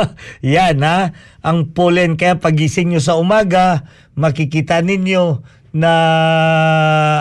yan 0.58 0.82
ha, 0.84 1.14
ang 1.40 1.72
pollen 1.72 2.18
kaya 2.18 2.36
pagising 2.36 2.92
nyo 2.92 3.00
sa 3.00 3.16
umaga, 3.16 3.88
makikita 4.18 4.84
ninyo 4.84 5.40
na 5.70 5.92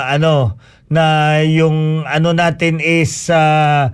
ano 0.09 0.57
na 0.89 1.37
yung 1.45 2.03
ano 2.09 2.33
natin 2.33 2.81
is 2.81 3.29
ah, 3.29 3.93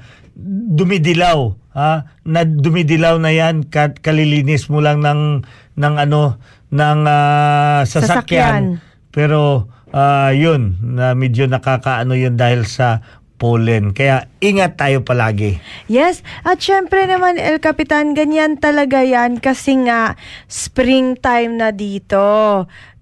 dumidilaw 0.76 1.52
ha 1.76 2.08
na 2.24 2.48
dumidilaw 2.48 3.20
na 3.20 3.36
yan 3.36 3.68
kat 3.68 4.00
kalilinis 4.00 4.72
mo 4.72 4.80
lang 4.80 5.04
ng 5.04 5.44
ng 5.76 5.96
ano 6.00 6.40
ng 6.72 7.00
ah, 7.04 7.84
sasakyan. 7.84 8.08
Sasakyan. 8.08 8.64
pero 9.12 9.68
ah, 9.92 10.32
yun 10.32 10.80
na 10.82 11.12
medyo 11.14 11.46
nakakaano 11.52 12.16
yun 12.16 12.40
dahil 12.40 12.64
sa 12.64 13.04
pollen 13.36 13.92
kaya 13.92 14.32
ingat 14.40 14.80
tayo 14.80 15.04
palagi 15.04 15.60
Yes, 15.92 16.24
at 16.48 16.64
syempre 16.64 17.04
naman 17.04 17.36
El 17.36 17.60
Capitan, 17.60 18.16
ganyan 18.16 18.56
talaga 18.56 19.04
yan 19.04 19.44
kasi 19.44 19.76
nga 19.86 20.16
springtime 20.48 21.60
na 21.60 21.76
dito. 21.76 22.24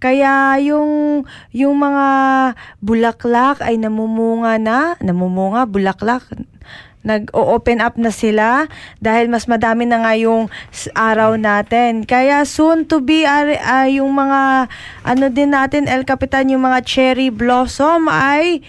Kaya 0.03 0.59
yung 0.59 1.23
yung 1.55 1.79
mga 1.79 2.07
bulaklak 2.83 3.63
ay 3.63 3.79
namumunga 3.79 4.59
na, 4.59 4.99
namumunga 4.99 5.63
bulaklak 5.63 6.27
nag-open 7.03 7.83
up 7.83 7.99
na 7.99 8.09
sila 8.09 8.71
dahil 9.03 9.27
mas 9.27 9.45
madami 9.45 9.83
na 9.83 10.01
nga 10.01 10.15
yung 10.15 10.47
araw 10.95 11.35
natin. 11.35 12.07
Kaya 12.07 12.47
soon 12.47 12.87
to 12.87 13.03
be 13.03 13.27
are, 13.27 13.59
ah, 13.59 13.87
yung 13.91 14.15
mga 14.15 14.71
ano 15.03 15.25
din 15.27 15.51
natin 15.51 15.91
El 15.91 16.07
Capitan 16.07 16.47
yung 16.47 16.63
mga 16.63 16.79
cherry 16.87 17.27
blossom 17.27 18.07
ay 18.07 18.63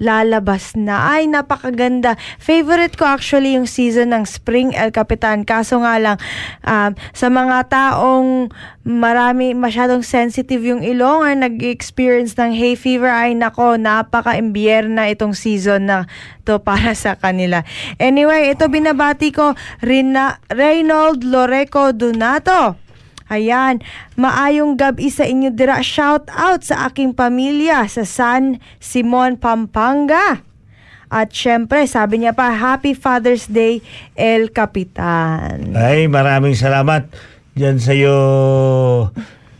lalabas 0.00 0.72
na. 0.74 1.12
Ay, 1.14 1.28
napakaganda. 1.28 2.16
Favorite 2.40 2.96
ko 2.96 3.04
actually 3.04 3.54
yung 3.54 3.68
season 3.68 4.16
ng 4.16 4.24
Spring 4.24 4.72
El 4.72 4.90
Capitan. 4.90 5.44
Kaso 5.44 5.78
nga 5.84 6.00
lang, 6.00 6.16
um, 6.64 6.96
sa 7.12 7.28
mga 7.28 7.68
taong 7.68 8.48
marami, 8.82 9.52
masyadong 9.52 10.00
sensitive 10.00 10.64
yung 10.64 10.80
ilong 10.80 11.20
or 11.20 11.32
nag-experience 11.36 12.32
ng 12.40 12.56
hay 12.56 12.74
fever, 12.74 13.12
ay 13.12 13.36
nako, 13.36 13.76
napaka-imbierna 13.76 15.12
itong 15.12 15.36
season 15.36 15.86
na 15.86 16.08
to 16.48 16.56
para 16.64 16.96
sa 16.96 17.14
kanila. 17.14 17.60
Anyway, 18.00 18.56
ito 18.56 18.66
binabati 18.72 19.36
ko, 19.36 19.52
Rina, 19.84 20.40
Reynold 20.48 21.22
Loreco 21.28 21.92
Donato. 21.92 22.89
Ayan, 23.30 23.78
maayong 24.18 24.74
gabi 24.74 25.06
sa 25.06 25.22
inyo 25.22 25.54
dira. 25.54 25.78
Shout 25.86 26.26
out 26.34 26.66
sa 26.66 26.90
aking 26.90 27.14
pamilya 27.14 27.86
sa 27.86 28.02
San 28.02 28.58
Simon, 28.82 29.38
Pampanga. 29.38 30.42
At 31.06 31.30
syempre, 31.30 31.86
sabi 31.86 32.26
niya 32.26 32.34
pa, 32.34 32.50
Happy 32.50 32.90
Father's 32.90 33.46
Day, 33.46 33.86
El 34.18 34.50
Capitan. 34.50 35.78
Ay, 35.78 36.10
maraming 36.10 36.58
salamat 36.58 37.06
dyan 37.54 37.78
sa 37.78 37.94
iyo, 37.94 38.14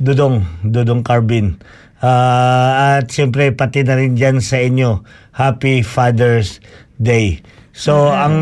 Dudong, 0.03 0.43
Dudong 0.67 1.07
Carbin. 1.07 1.55
Ah, 2.03 2.99
at 2.99 3.15
siyempre, 3.15 3.55
pati 3.55 3.87
na 3.87 3.95
rin 3.95 4.19
dyan 4.19 4.43
sa 4.43 4.59
inyo, 4.59 5.07
Happy 5.31 5.87
Father's 5.87 6.59
Day. 6.99 7.39
So, 7.71 8.11
ang 8.11 8.37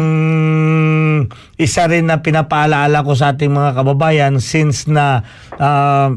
isa 1.61 1.85
rin 1.85 2.09
na 2.09 2.25
pinapaalaala 2.25 3.05
ko 3.05 3.13
sa 3.13 3.37
ating 3.37 3.53
mga 3.53 3.77
kababayan 3.77 4.41
since 4.41 4.89
na 4.89 5.23
ah, 5.61 6.17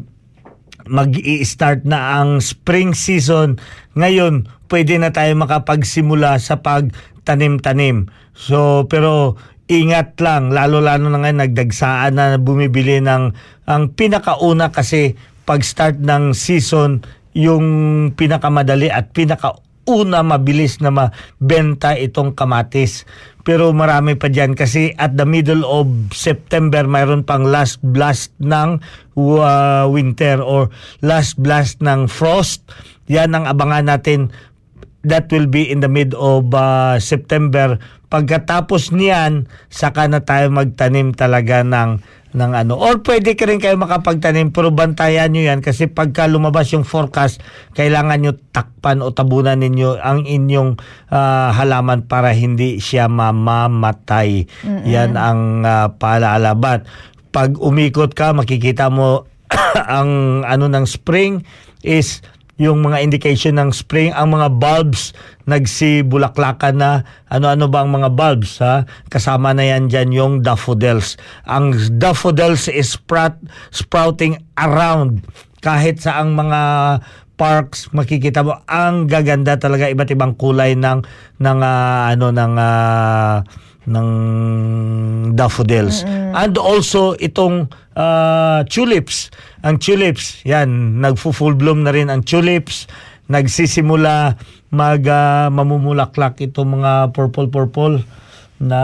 mag-i-start 0.88 1.86
na 1.86 2.22
ang 2.22 2.40
spring 2.40 2.96
season, 2.96 3.60
ngayon 3.96 4.50
pwede 4.72 4.96
na 4.98 5.12
tayo 5.12 5.36
makapagsimula 5.36 6.40
sa 6.40 6.64
pagtanim-tanim. 6.64 8.08
So, 8.32 8.88
pero 8.88 9.36
ingat 9.68 10.20
lang, 10.20 10.52
lalo-lalo 10.52 11.12
na 11.12 11.20
ngayon 11.24 11.40
nagdagsaan 11.48 12.16
na 12.16 12.36
bumibili 12.40 13.00
ng 13.04 13.36
ang 13.68 13.84
pinakauna 13.96 14.72
kasi 14.72 15.16
pag-start 15.48 16.00
ng 16.00 16.32
season, 16.32 17.04
yung 17.32 17.66
pinakamadali 18.16 18.92
at 18.92 19.16
pinakauna 19.92 20.24
mabilis 20.24 20.80
na 20.80 20.90
mabenta 20.90 22.00
itong 22.00 22.32
kamatis. 22.32 23.04
Pero 23.44 23.76
marami 23.76 24.16
pa 24.16 24.32
dyan 24.32 24.56
kasi 24.56 24.96
at 24.96 25.18
the 25.20 25.28
middle 25.28 25.68
of 25.68 25.90
September 26.16 26.88
mayroon 26.88 27.28
pang 27.28 27.44
last 27.44 27.82
blast 27.84 28.32
ng 28.40 28.80
uh, 29.18 29.84
winter 29.92 30.40
or 30.40 30.72
last 31.04 31.36
blast 31.42 31.84
ng 31.84 32.08
frost. 32.08 32.64
Yan 33.12 33.36
ang 33.36 33.50
abangan 33.50 33.92
natin 33.92 34.32
that 35.04 35.28
will 35.34 35.50
be 35.50 35.68
in 35.68 35.82
the 35.82 35.90
mid 35.92 36.14
of 36.16 36.54
uh, 36.54 37.02
September. 37.02 37.82
Pagkatapos 38.14 38.94
niyan, 38.94 39.50
saka 39.74 40.06
na 40.06 40.22
tayo 40.22 40.54
magtanim 40.54 41.12
talaga 41.18 41.66
ng 41.66 42.00
ng 42.32 42.52
ano. 42.56 42.80
Or 42.80 43.04
pwede 43.04 43.36
ka 43.36 43.48
rin 43.48 43.60
kayo 43.60 43.76
makapagtanim 43.76 44.56
pero 44.56 44.72
bantayan 44.72 45.32
nyo 45.32 45.44
yan 45.44 45.60
kasi 45.60 45.88
pagka 45.92 46.28
lumabas 46.28 46.72
yung 46.72 46.88
forecast, 46.88 47.44
kailangan 47.76 48.20
nyo 48.24 48.34
takpan 48.56 49.04
o 49.04 49.12
tabunan 49.12 49.60
ninyo 49.60 50.00
ang 50.00 50.24
inyong 50.24 50.80
ah, 51.12 51.52
halaman 51.52 52.08
para 52.08 52.32
hindi 52.32 52.80
siya 52.80 53.12
mamamatay. 53.12 54.48
Yan 54.88 55.20
ang 55.20 55.64
uh, 55.64 55.88
paalaala. 55.96 56.56
But 56.56 56.88
pag 57.32 57.56
umikot 57.60 58.16
ka, 58.16 58.36
makikita 58.36 58.92
mo 58.92 59.28
ang 60.00 60.44
ano 60.48 60.66
ng 60.72 60.86
spring 60.88 61.44
is 61.82 62.22
yung 62.62 62.86
mga 62.86 63.02
indication 63.02 63.58
ng 63.58 63.74
spring, 63.74 64.14
ang 64.14 64.38
mga 64.38 64.54
bulbs 64.62 65.18
nagsibulaklakan 65.50 66.78
na 66.78 67.02
ano-ano 67.26 67.66
ba 67.66 67.82
ang 67.82 67.90
mga 67.90 68.14
bulbs 68.14 68.62
ha? 68.62 68.86
Kasama 69.10 69.58
na 69.58 69.66
yan 69.66 69.90
dyan 69.90 70.14
yung 70.14 70.34
daffodils. 70.46 71.18
Ang 71.50 71.74
daffodils 71.98 72.70
is 72.70 72.94
sprout, 72.94 73.34
sprouting 73.74 74.38
around 74.62 75.26
kahit 75.66 76.02
sa 76.02 76.22
ang 76.22 76.38
mga 76.38 76.62
parks 77.42 77.90
makikita 77.90 78.46
mo 78.46 78.62
ang 78.70 79.10
gaganda 79.10 79.58
talaga 79.58 79.90
iba't 79.90 80.14
ibang 80.14 80.38
kulay 80.38 80.78
ng 80.78 81.02
ng 81.42 81.60
ah, 81.66 82.14
ano 82.14 82.30
ng 82.30 82.54
ah, 82.58 83.42
ng 83.90 84.08
daffodils. 85.34 86.06
And 86.08 86.54
also 86.58 87.18
itong 87.18 87.72
ah, 87.98 88.62
tulips. 88.70 89.34
Ang 89.66 89.82
tulips, 89.82 90.42
yan, 90.46 91.02
nagfo-full 91.02 91.58
bloom 91.58 91.86
na 91.86 91.94
rin 91.94 92.10
ang 92.10 92.22
tulips. 92.22 92.86
Nagsisimula 93.32 94.38
mag 94.72 95.02
ah, 95.08 95.50
mamumulaklak 95.50 96.40
itong 96.44 96.82
mga 96.82 97.16
purple-purple 97.16 98.04
na 98.62 98.84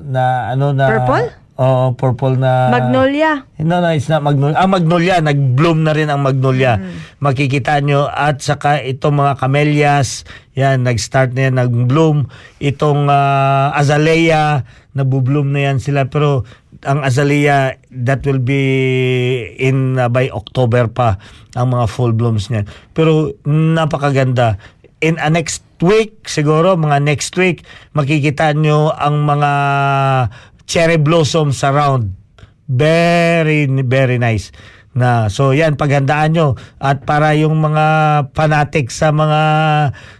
na 0.00 0.24
ano 0.56 0.72
na 0.72 0.88
Purple? 0.88 1.41
Oo, 1.60 1.92
purple 1.92 2.40
na 2.40 2.72
Magnolia. 2.72 3.44
No, 3.60 3.84
no, 3.84 3.92
it's 3.92 4.08
not 4.08 4.24
magnolia. 4.24 4.56
Ah, 4.56 4.64
magnolia. 4.64 5.20
Nag-bloom 5.20 5.84
na 5.84 5.92
rin 5.92 6.08
ang 6.08 6.24
magnolia. 6.24 6.80
Makikita 7.20 7.76
nyo. 7.84 8.08
At 8.08 8.40
saka 8.40 8.80
itong 8.80 9.20
mga 9.20 9.36
camellias, 9.36 10.24
yan, 10.56 10.88
nag-start 10.88 11.36
na 11.36 11.52
yan, 11.52 11.60
nag-bloom. 11.60 12.32
Itong 12.56 13.04
ah, 13.12 13.68
azalea, 13.76 14.64
nabubloom 14.96 15.52
na 15.52 15.68
yan 15.68 15.78
sila. 15.78 16.08
Pero 16.08 16.48
ang 16.88 17.04
azalea, 17.04 17.76
that 17.92 18.24
will 18.24 18.40
be 18.40 18.64
in 19.60 20.00
ah, 20.00 20.08
by 20.08 20.32
October 20.32 20.88
pa 20.88 21.20
ang 21.52 21.76
mga 21.76 21.84
full 21.84 22.16
blooms 22.16 22.48
niyan. 22.48 22.64
Pero 22.96 23.36
napakaganda. 23.44 24.56
In 25.04 25.20
a 25.20 25.28
next 25.28 25.66
week, 25.82 26.30
siguro, 26.30 26.78
mga 26.78 27.02
next 27.02 27.34
week, 27.34 27.66
makikita 27.92 28.54
nyo 28.54 28.94
ang 28.94 29.26
mga 29.26 29.52
cherry 30.66 30.96
blossoms 30.96 31.62
around. 31.64 32.14
Very, 32.68 33.66
very 33.66 34.16
nice. 34.16 34.50
na 34.92 35.32
so 35.32 35.56
yan 35.56 35.80
paghandaan 35.80 36.36
nyo 36.36 36.48
at 36.76 37.08
para 37.08 37.32
yung 37.32 37.64
mga 37.64 37.86
fanatic 38.36 38.92
sa 38.92 39.08
mga 39.08 39.42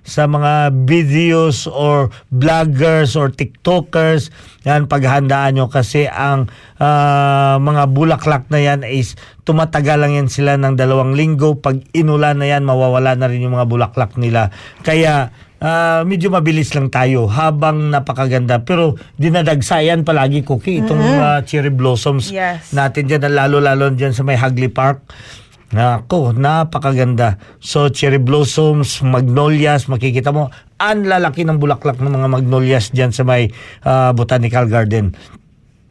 sa 0.01 0.25
mga 0.25 0.73
videos 0.89 1.69
or 1.69 2.09
vloggers 2.33 3.13
or 3.13 3.29
tiktokers 3.29 4.33
yan 4.65 4.89
paghandaan 4.89 5.61
nyo 5.61 5.69
kasi 5.69 6.09
ang 6.09 6.49
ah, 6.81 7.61
mga 7.61 7.93
bulaklak 7.93 8.49
na 8.49 8.65
yan 8.65 8.81
is 8.89 9.21
tumatagal 9.45 10.01
lang 10.01 10.17
yan 10.17 10.33
sila 10.33 10.57
ng 10.57 10.73
dalawang 10.73 11.13
linggo 11.13 11.61
pag 11.61 11.85
inulan 11.93 12.41
na 12.41 12.49
yan 12.49 12.65
mawawala 12.65 13.13
na 13.13 13.29
rin 13.29 13.45
yung 13.45 13.53
mga 13.53 13.69
bulaklak 13.69 14.17
nila 14.17 14.49
kaya 14.81 15.37
Ah, 15.63 16.03
medyo 16.03 16.27
mabilis 16.27 16.75
lang 16.75 16.91
tayo 16.91 17.31
habang 17.31 17.95
napakaganda 17.95 18.67
pero 18.67 18.99
dinadagsayan 19.15 20.03
palagi 20.03 20.43
cookie 20.43 20.83
itong 20.83 20.99
ah, 20.99 21.39
cherry 21.47 21.71
blossoms 21.71 22.35
Yes. 22.35 22.75
natin 22.75 23.07
dyan 23.07 23.31
lalo-lalo 23.31 23.95
dyan 23.95 24.11
sa 24.11 24.27
may 24.27 24.35
Hagley 24.35 24.67
Park 24.67 25.07
Nako, 25.73 26.37
napakaganda. 26.37 27.41
So, 27.57 27.89
cherry 27.89 28.21
blossoms, 28.21 29.01
magnolias, 29.01 29.89
makikita 29.89 30.29
mo, 30.29 30.53
ang 30.77 31.09
lalaki 31.09 31.49
ng 31.49 31.57
bulaklak 31.57 31.97
ng 31.97 32.13
mga 32.13 32.29
magnolias 32.29 32.93
dyan 32.93 33.09
sa 33.09 33.25
may 33.25 33.49
ah, 33.81 34.13
botanical 34.13 34.69
garden. 34.69 35.17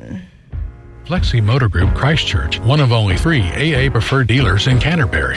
Flexi 1.13 1.43
Motor 1.43 1.69
Group 1.69 1.95
Christchurch, 1.95 2.59
one 2.61 2.81
of 2.81 2.91
only 2.91 3.19
three 3.19 3.43
AA 3.43 3.91
preferred 3.91 4.27
dealers 4.27 4.67
in 4.67 4.79
Canterbury. 4.79 5.37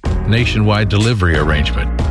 Nationwide 0.31 0.87
delivery 0.87 1.35
arrangement. 1.35 2.10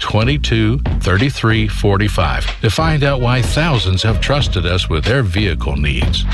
22 0.01 0.81
33 1.05 1.69
45 1.69 2.61
to 2.61 2.69
find 2.69 3.05
out 3.05 3.21
why 3.21 3.41
thousands 3.41 4.03
have 4.03 4.19
trusted 4.19 4.65
us 4.65 4.89
with 4.89 5.05
their 5.05 5.23
vehicle 5.23 5.77
needs. 5.77 6.25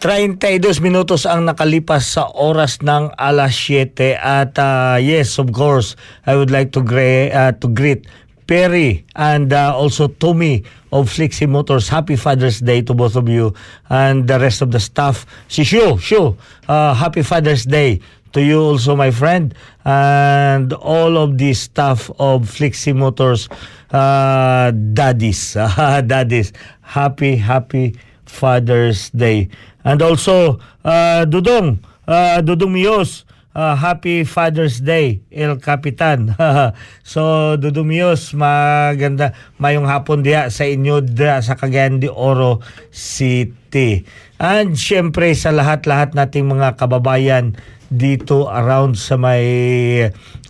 32 0.00 0.80
minutos 0.80 1.28
ang 1.28 1.44
nakalipas 1.44 2.16
sa 2.16 2.32
oras 2.32 2.80
ng 2.80 3.12
alas 3.20 3.52
7 3.52 4.16
at 4.16 4.56
ah, 4.56 4.96
yes 4.96 5.36
of 5.36 5.52
course 5.52 5.92
I 6.24 6.40
would 6.40 6.48
like 6.48 6.72
to 6.72 6.80
gre- 6.80 7.28
ah, 7.28 7.52
to 7.52 7.68
greet 7.68 8.08
Perry 8.50 9.06
and 9.14 9.52
uh, 9.52 9.70
also 9.76 10.08
Tommy 10.08 10.64
of 10.90 11.06
Flixie 11.06 11.46
Motors. 11.46 11.86
Happy 11.86 12.16
Father's 12.16 12.58
Day 12.58 12.82
to 12.82 12.94
both 12.94 13.14
of 13.14 13.28
you 13.28 13.54
and 13.88 14.26
the 14.26 14.40
rest 14.40 14.60
of 14.60 14.72
the 14.72 14.80
staff. 14.80 15.22
Si 15.46 15.62
Shu, 15.62 15.98
Shu, 15.98 16.34
uh, 16.66 16.94
Happy 16.94 17.22
Father's 17.22 17.62
Day 17.62 18.00
to 18.32 18.42
you 18.42 18.60
also, 18.60 18.94
my 18.94 19.10
friend, 19.10 19.54
and 19.84 20.72
all 20.72 21.18
of 21.18 21.38
the 21.38 21.54
staff 21.54 22.10
of 22.18 22.48
Flixie 22.48 22.94
Motors, 22.94 23.48
uh, 23.90 24.70
daddies, 24.70 25.54
daddies. 26.06 26.52
Happy, 26.82 27.36
happy 27.36 27.94
Father's 28.26 29.10
Day. 29.10 29.50
And 29.84 30.02
also, 30.02 30.58
uh, 30.84 31.26
Dudong, 31.26 31.82
uh, 32.06 32.42
Dudong 32.42 32.74
Mios, 32.74 33.24
uh, 33.54 33.74
Happy 33.74 34.22
Father's 34.22 34.78
Day, 34.78 35.22
El 35.32 35.58
Capitan. 35.58 36.34
so, 37.02 37.54
Dudong 37.58 37.90
Mios, 37.90 38.30
maganda, 38.34 39.34
mayong 39.58 39.86
hapon 39.86 40.22
diya 40.22 40.50
sa 40.52 40.66
inyo 40.66 41.02
diya 41.02 41.42
sa 41.42 41.58
Cagayan 41.58 41.98
de 41.98 42.10
Oro 42.10 42.62
City. 42.94 44.06
And 44.40 44.72
syempre 44.78 45.36
sa 45.36 45.52
lahat-lahat 45.52 46.16
nating 46.16 46.48
mga 46.48 46.80
kababayan 46.80 47.60
dito 47.90 48.46
around 48.46 48.94
sa 48.94 49.18
may 49.18 49.44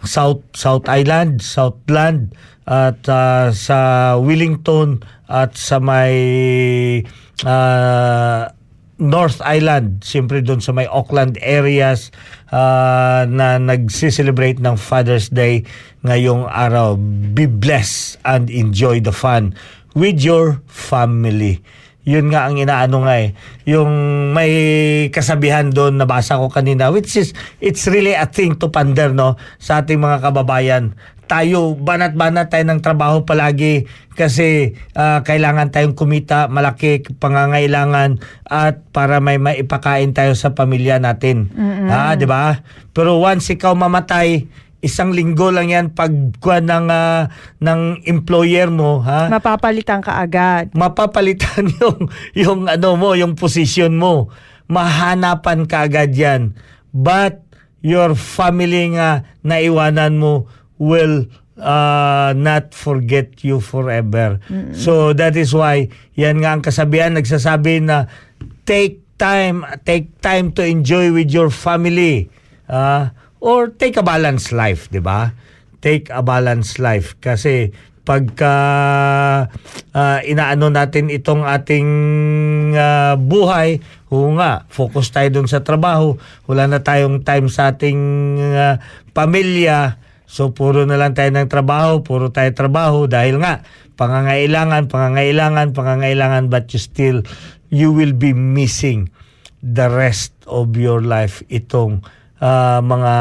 South 0.04 0.44
South 0.52 0.86
Island, 0.86 1.40
Southland 1.40 2.36
at 2.68 3.02
uh, 3.08 3.50
sa 3.50 4.14
Wellington 4.20 5.02
at 5.26 5.56
sa 5.56 5.80
may 5.80 6.14
uh, 7.42 8.44
North 9.00 9.40
Island, 9.40 10.04
siyempre 10.04 10.44
doon 10.44 10.60
sa 10.60 10.76
may 10.76 10.84
Auckland 10.84 11.40
areas 11.40 12.12
uh, 12.52 13.24
na 13.24 13.56
nagsi-celebrate 13.56 14.60
ng 14.60 14.76
Father's 14.76 15.32
Day 15.32 15.64
ngayong 16.04 16.44
araw. 16.52 17.00
Be 17.32 17.48
blessed 17.48 18.20
and 18.28 18.52
enjoy 18.52 19.00
the 19.00 19.16
fun 19.16 19.56
with 19.96 20.20
your 20.20 20.60
family. 20.68 21.64
Yun 22.08 22.32
nga 22.32 22.48
ang 22.48 22.56
inaano 22.56 23.04
nga 23.04 23.20
eh. 23.20 23.36
Yung 23.68 23.90
may 24.32 24.52
kasabihan 25.12 25.68
doon 25.68 26.00
nabasa 26.00 26.40
ko 26.40 26.48
kanina 26.48 26.88
which 26.88 27.16
is 27.20 27.36
it's 27.60 27.84
really 27.90 28.16
a 28.16 28.24
thing 28.28 28.56
to 28.56 28.72
ponder 28.72 29.12
no 29.12 29.36
sa 29.60 29.84
ating 29.84 30.00
mga 30.00 30.24
kababayan 30.24 30.96
tayo 31.30 31.78
banat-banat 31.78 32.50
tayo 32.50 32.66
ng 32.66 32.82
trabaho 32.82 33.22
palagi 33.22 33.86
kasi 34.18 34.74
ah, 34.98 35.22
kailangan 35.22 35.70
tayong 35.70 35.94
kumita 35.94 36.50
malaki 36.50 37.06
pangangailangan 37.22 38.18
at 38.50 38.82
para 38.90 39.22
may 39.22 39.38
maipakain 39.38 40.10
tayo 40.10 40.34
sa 40.34 40.58
pamilya 40.58 40.98
natin. 40.98 41.46
Ha, 41.86 42.18
'di 42.18 42.26
ba? 42.26 42.66
Pero 42.90 43.22
once 43.22 43.54
ikaw 43.54 43.78
mamatay, 43.78 44.50
isang 44.80 45.12
linggo 45.12 45.52
lang 45.52 45.72
'yan 45.72 45.92
pag 45.92 46.10
ng 46.10 46.86
ah, 46.88 47.28
ng 47.60 48.04
employer 48.08 48.72
mo, 48.72 49.00
ha? 49.04 49.28
Mapapalitan 49.28 50.00
ka 50.00 50.20
agad. 50.20 50.72
mapapalitan 50.72 51.68
yung 51.80 51.98
yung 52.32 52.60
ano 52.68 52.96
mo, 52.96 53.12
yung 53.16 53.36
position 53.36 53.96
mo. 53.96 54.32
Mahanapan 54.66 55.68
ka 55.68 55.88
agad 55.88 56.16
'yan. 56.16 56.56
But 56.90 57.44
your 57.80 58.12
family 58.16 58.96
nga 58.96 59.24
naiwanan 59.44 60.20
mo 60.20 60.48
will 60.80 61.28
uh, 61.60 62.32
not 62.36 62.72
forget 62.72 63.44
you 63.44 63.60
forever. 63.60 64.40
So 64.72 65.12
that 65.12 65.36
is 65.36 65.52
why 65.52 65.92
yan 66.16 66.40
nga 66.40 66.56
ang 66.56 66.62
kasabihan 66.64 67.16
nagsasabi 67.16 67.84
na 67.84 68.08
take 68.64 69.04
time, 69.20 69.68
take 69.84 70.08
time 70.24 70.50
to 70.56 70.64
enjoy 70.64 71.12
with 71.12 71.28
your 71.28 71.52
family. 71.52 72.32
Ah, 72.64 73.12
or 73.40 73.72
take 73.72 73.96
a 73.96 74.04
balanced 74.04 74.52
life, 74.52 74.86
'di 74.92 75.00
ba? 75.00 75.32
Take 75.80 76.12
a 76.12 76.20
balanced 76.20 76.76
life 76.76 77.16
kasi 77.24 77.72
pagka 78.04 78.54
ah, 79.92 80.18
inaano 80.24 80.72
natin 80.72 81.08
itong 81.12 81.44
ating 81.44 81.88
ah, 82.76 83.14
buhay, 83.16 83.80
oo 84.12 84.34
nga, 84.36 84.64
focus 84.68 85.12
tayo 85.12 85.28
dun 85.30 85.48
sa 85.48 85.64
trabaho. 85.64 86.16
Wala 86.48 86.68
na 86.68 86.80
tayong 86.84 87.24
time 87.24 87.48
sa 87.48 87.72
ating 87.72 88.00
ah, 88.56 88.76
pamilya. 89.16 90.00
So 90.30 90.54
puro 90.54 90.86
na 90.86 90.94
lang 90.94 91.18
tayo 91.18 91.30
ng 91.34 91.50
trabaho, 91.50 92.06
puro 92.06 92.30
tayo 92.30 92.54
trabaho 92.54 93.10
dahil 93.10 93.42
nga 93.42 93.66
pangangailangan, 93.98 94.86
pangangailangan, 94.86 95.74
pangangailangan 95.74 96.48
but 96.48 96.70
you 96.72 96.80
still 96.80 97.18
you 97.70 97.94
will 97.94 98.14
be 98.14 98.34
missing 98.34 99.10
the 99.60 99.86
rest 99.92 100.32
of 100.48 100.72
your 100.74 101.04
life 101.04 101.44
itong 101.52 102.00
ah, 102.40 102.80
mga 102.82 103.14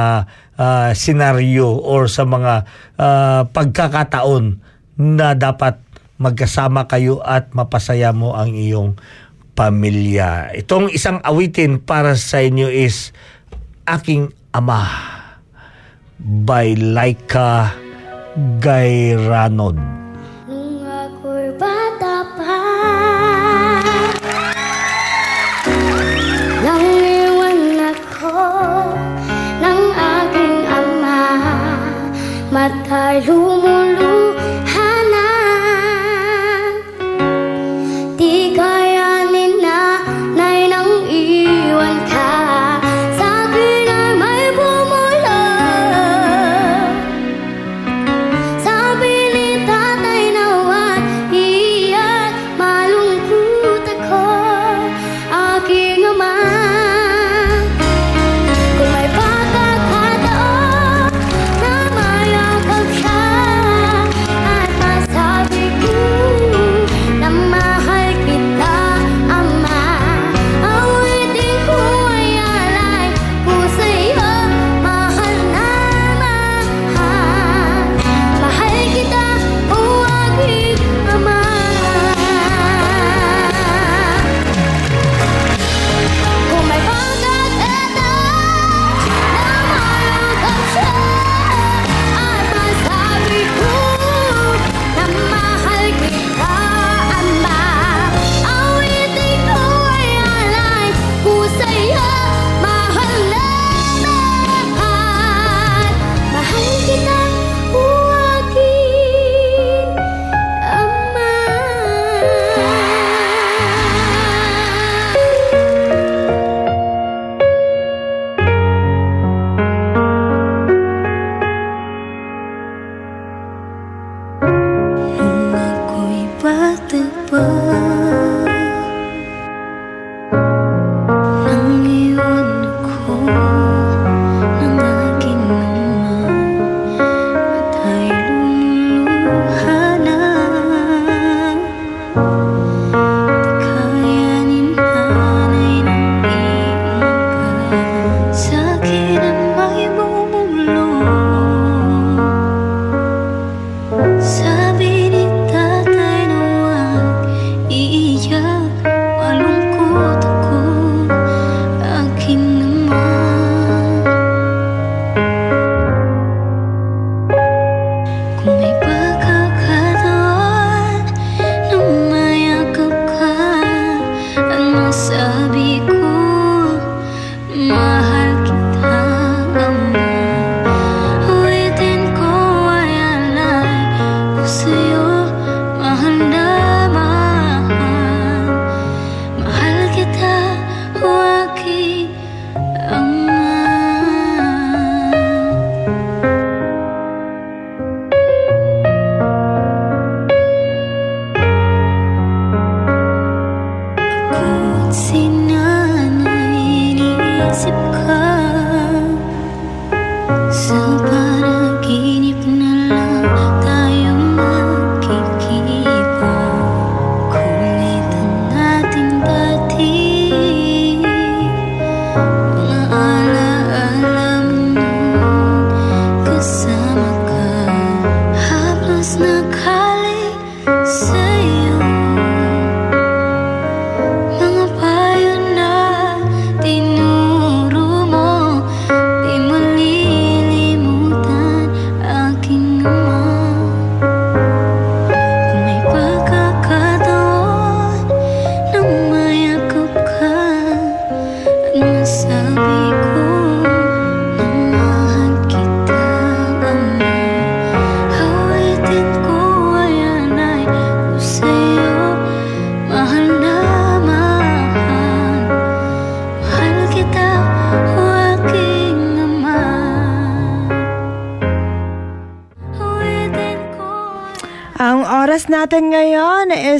ah, 0.57 0.89
senaryo 0.95 1.75
or 1.75 2.07
sa 2.07 2.23
mga 2.25 2.65
ah, 2.97 3.43
pagkakataon 3.45 4.59
na 4.99 5.35
dapat 5.35 5.79
magkasama 6.19 6.87
kayo 6.91 7.23
at 7.23 7.55
mapasaya 7.55 8.11
mo 8.11 8.35
ang 8.35 8.51
iyong 8.51 8.99
pamilya. 9.55 10.51
Itong 10.55 10.91
isang 10.91 11.23
awitin 11.23 11.79
para 11.79 12.15
sa 12.19 12.43
inyo 12.43 12.67
is 12.67 13.15
Aking 13.87 14.31
Ama 14.51 14.83
by 16.19 16.75
Laika 16.75 17.75
Gayranod. 18.59 19.98
I 32.71 33.19
don't 33.25 33.47
know. 33.47 33.58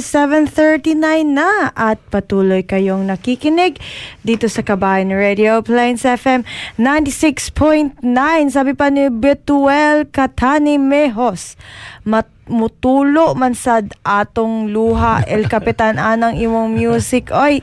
Is 0.00 0.08
7.39 0.08 0.96
na 1.36 1.68
at 1.76 2.00
patuloy 2.08 2.64
kayong 2.64 3.04
nakikinig 3.04 3.76
dito 4.24 4.48
sa 4.48 4.64
Kabayan 4.64 5.12
Radio 5.12 5.60
Plains 5.60 6.08
FM 6.08 6.40
96.9. 6.80 8.00
Sabi 8.48 8.72
pa 8.72 8.88
ni 8.88 9.12
Betuel 9.12 10.08
Katani 10.08 10.80
Mejos, 10.80 11.60
mat 12.08 12.24
mutulo 12.48 13.36
man 13.36 13.52
sad 13.52 13.92
atong 14.00 14.72
luha 14.72 15.20
El 15.28 15.44
Kapitan 15.52 16.00
anang 16.00 16.40
imong 16.40 16.72
music. 16.72 17.28
Oy, 17.28 17.60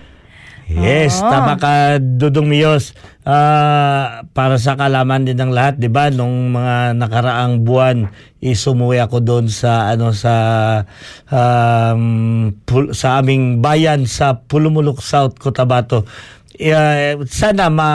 Yes, 0.68 1.24
Oo. 1.24 1.32
tama 1.32 1.56
ka, 1.56 1.96
Dudong 1.96 2.44
Miyos. 2.44 2.92
Ah, 3.28 4.24
para 4.32 4.56
sa 4.56 4.80
kalaman 4.80 5.28
din 5.28 5.36
ng 5.36 5.52
lahat, 5.52 5.76
'di 5.76 5.92
ba? 5.92 6.08
Nung 6.08 6.56
mga 6.56 6.96
nakaraang 6.96 7.60
buwan, 7.60 8.08
isumuwi 8.40 9.04
ako 9.04 9.20
doon 9.20 9.52
sa 9.52 9.92
ano 9.92 10.16
sa 10.16 10.34
um, 11.28 12.56
pul- 12.64 12.96
sa 12.96 13.20
aming 13.20 13.60
bayan 13.60 14.08
sa 14.08 14.48
Pulumulok 14.48 15.04
South, 15.04 15.36
Cotabato. 15.44 16.08
Eh, 16.56 17.20
sana 17.28 17.68
ma 17.68 17.90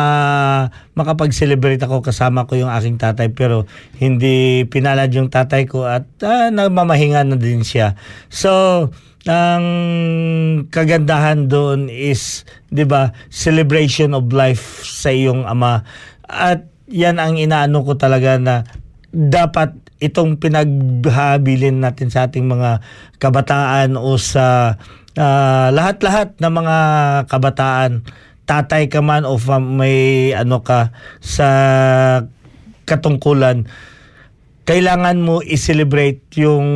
makapag-celebrate 0.93 1.81
ako 1.81 2.05
kasama 2.05 2.45
ko 2.45 2.61
yung 2.61 2.71
aking 2.71 3.01
tatay 3.01 3.33
pero 3.33 3.65
hindi 3.99 4.69
pinalad 4.69 5.09
yung 5.17 5.33
tatay 5.33 5.65
ko 5.65 5.89
at 5.89 6.05
ah, 6.29 6.53
nagmamahinga 6.53 7.25
na 7.25 7.41
din 7.41 7.65
siya. 7.65 7.97
So, 8.29 8.93
ang 9.29 9.67
kagandahan 10.67 11.47
doon 11.47 11.87
is, 11.87 12.43
'di 12.75 12.83
ba, 12.89 13.15
celebration 13.31 14.19
of 14.19 14.27
life 14.35 14.83
sa 14.83 15.15
iyong 15.15 15.47
ama. 15.47 15.87
At 16.27 16.67
'yan 16.91 17.23
ang 17.23 17.39
inaano 17.39 17.87
ko 17.87 17.95
talaga 17.95 18.37
na 18.43 18.67
dapat 19.13 19.77
itong 20.03 20.43
pinaghabilin 20.43 21.79
natin 21.79 22.11
sa 22.11 22.27
ating 22.27 22.49
mga 22.49 22.83
kabataan 23.23 23.95
o 23.95 24.19
sa 24.19 24.75
ah, 25.15 25.69
lahat-lahat 25.71 26.35
ng 26.43 26.53
mga 26.53 26.79
kabataan 27.31 28.03
tatay 28.43 28.91
ka 28.91 28.99
man 28.99 29.23
o 29.23 29.39
may 29.63 30.31
ano 30.35 30.67
ka 30.67 30.91
sa 31.23 31.49
katungkulan 32.83 33.71
kailangan 34.63 35.19
mo 35.19 35.43
i-celebrate 35.43 36.23
yung 36.39 36.69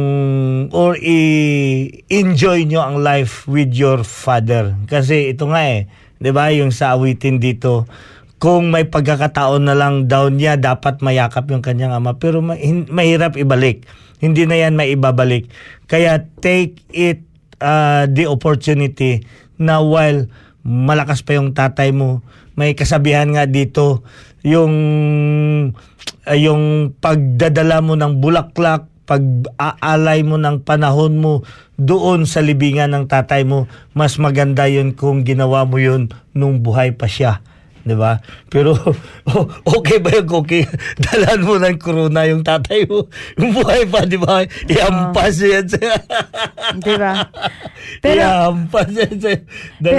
or 0.75 0.99
i-enjoy 0.99 2.67
nyo 2.67 2.83
ang 2.83 2.99
life 2.99 3.47
with 3.47 3.71
your 3.75 4.03
father. 4.03 4.75
Kasi 4.91 5.31
ito 5.31 5.47
nga 5.47 5.63
eh, 5.63 5.87
'di 6.19 6.31
ba, 6.35 6.51
yung 6.51 6.75
sa 6.75 6.99
awitin 6.99 7.39
dito, 7.39 7.87
kung 8.43 8.75
may 8.75 8.91
pagkakataon 8.91 9.65
na 9.65 9.79
lang 9.79 10.11
daw 10.11 10.29
niya 10.29 10.59
dapat 10.59 11.01
mayakap 11.01 11.47
yung 11.49 11.63
kanyang 11.63 11.95
ama 11.95 12.19
pero 12.19 12.43
ma- 12.43 12.59
hin- 12.59 12.91
mahirap 12.91 13.39
ibalik. 13.39 13.87
Hindi 14.19 14.49
na 14.49 14.57
yan 14.57 14.75
maibabalik. 14.75 15.47
Kaya 15.87 16.25
take 16.41 16.81
it 16.91 17.23
uh, 17.61 18.09
the 18.09 18.27
opportunity 18.27 19.23
na 19.61 19.81
while 19.81 20.27
malakas 20.67 21.23
pa 21.23 21.39
yung 21.39 21.55
tatay 21.55 21.95
mo, 21.95 22.25
may 22.59 22.75
kasabihan 22.75 23.29
nga 23.31 23.45
dito, 23.47 24.03
yung 24.47 24.75
ay 26.27 26.47
yung 26.47 26.95
pagdadala 26.99 27.83
mo 27.83 27.99
ng 27.99 28.23
bulaklak, 28.23 28.87
pag-aalay 29.07 30.27
mo 30.27 30.39
ng 30.39 30.63
panahon 30.67 31.19
mo 31.19 31.35
doon 31.79 32.27
sa 32.27 32.43
libingan 32.43 32.91
ng 32.95 33.05
tatay 33.07 33.47
mo, 33.47 33.71
mas 33.95 34.19
maganda 34.19 34.67
yun 34.67 34.95
kung 34.95 35.23
ginawa 35.23 35.63
mo 35.63 35.79
yun 35.79 36.11
nung 36.35 36.63
buhay 36.63 36.95
pa 36.95 37.07
siya. 37.07 37.43
'di 37.87 37.95
ba? 37.95 38.19
Pero 38.51 38.75
oh, 39.31 39.47
okay 39.79 40.03
ba 40.03 40.11
yung 40.19 40.27
cookie? 40.27 40.67
Dalan 41.07 41.47
mo 41.47 41.55
ng 41.63 41.79
corona 41.79 42.27
yung 42.27 42.43
tatay 42.43 42.83
mo. 42.91 43.07
Yung 43.39 43.55
buhay 43.55 43.87
pa, 43.87 44.03
'di 44.03 44.19
ba? 44.19 44.43
Iampas 44.67 45.39
yan 45.39 45.71
sa 45.71 45.79
di 46.83 46.95
ba? 46.99 47.31
Pero 48.01 48.21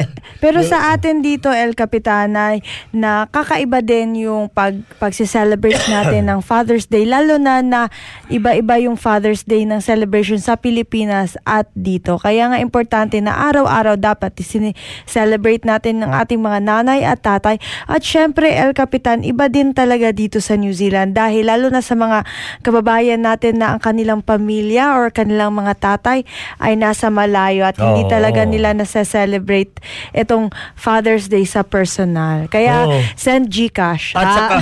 Pe- 0.04 0.10
pero 0.38 0.60
sa 0.62 0.94
atin 0.94 1.26
dito, 1.26 1.50
El 1.50 1.74
Capitanay, 1.74 2.62
na 2.94 3.26
kakaiba 3.30 3.82
din 3.82 4.28
yung 4.30 4.50
pag, 4.52 4.78
pagsi-celebrate 5.02 5.90
natin 5.96 6.30
ng 6.30 6.40
Father's 6.46 6.86
Day, 6.86 7.08
lalo 7.08 7.42
na 7.42 7.62
na 7.66 7.82
iba-iba 8.30 8.78
yung 8.78 8.96
Father's 9.00 9.44
Day 9.44 9.66
ng 9.66 9.82
celebration 9.82 10.38
sa 10.38 10.56
Pilipinas 10.60 11.40
at 11.44 11.70
dito. 11.74 12.22
Kaya 12.22 12.54
nga 12.54 12.58
importante 12.62 13.18
na 13.18 13.50
araw-araw 13.50 13.98
dapat 13.98 14.34
celebrate 15.08 15.64
natin 15.66 16.04
ng 16.04 16.12
ating 16.14 16.40
mga 16.40 16.60
nanay 16.62 17.02
at 17.04 17.22
tatay. 17.22 17.58
At 17.90 18.06
syempre, 18.06 18.54
El 18.54 18.78
Capitan, 18.78 19.26
iba 19.26 19.50
din 19.50 19.74
talaga 19.74 20.14
dito 20.14 20.38
sa 20.44 20.54
New 20.54 20.74
Zealand 20.74 21.18
dahil 21.18 21.50
lalo 21.50 21.74
na 21.74 21.82
sa 21.82 21.98
mga 21.98 22.24
kababayan 22.62 23.24
natin 23.26 23.62
na 23.62 23.74
ang 23.76 23.80
kanilang 23.82 24.22
pamilya 24.22 24.98
or 24.98 25.10
kanilang 25.10 25.54
mga 25.54 25.74
tatay 25.78 26.28
ay 26.62 26.74
nasa 26.78 27.10
malayo 27.10 27.66
at 27.66 27.77
hindi 27.78 28.04
Oo. 28.04 28.12
talaga 28.12 28.42
nila 28.42 28.74
na-celebrate 28.74 29.78
itong 30.10 30.50
Father's 30.74 31.30
Day 31.30 31.46
sa 31.46 31.62
personal. 31.62 32.50
Kaya 32.50 32.90
Oo. 32.90 33.00
send 33.14 33.54
Gcash. 33.54 34.18
At 34.18 34.26
ah. 34.26 34.34
saka, 34.34 34.56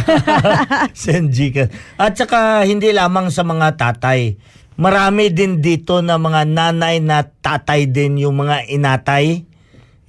send 1.07 1.31
Gcash. 1.31 1.71
At 1.95 2.13
saka, 2.19 2.67
hindi 2.67 2.91
lamang 2.91 3.31
sa 3.31 3.47
mga 3.47 3.79
tatay. 3.79 4.35
Marami 4.75 5.31
din 5.31 5.63
dito 5.63 6.03
na 6.03 6.19
mga 6.19 6.43
nanay 6.43 6.99
na 6.99 7.23
tatay 7.23 7.87
din 7.87 8.19
yung 8.19 8.35
mga 8.35 8.67
inatay. 8.67 9.47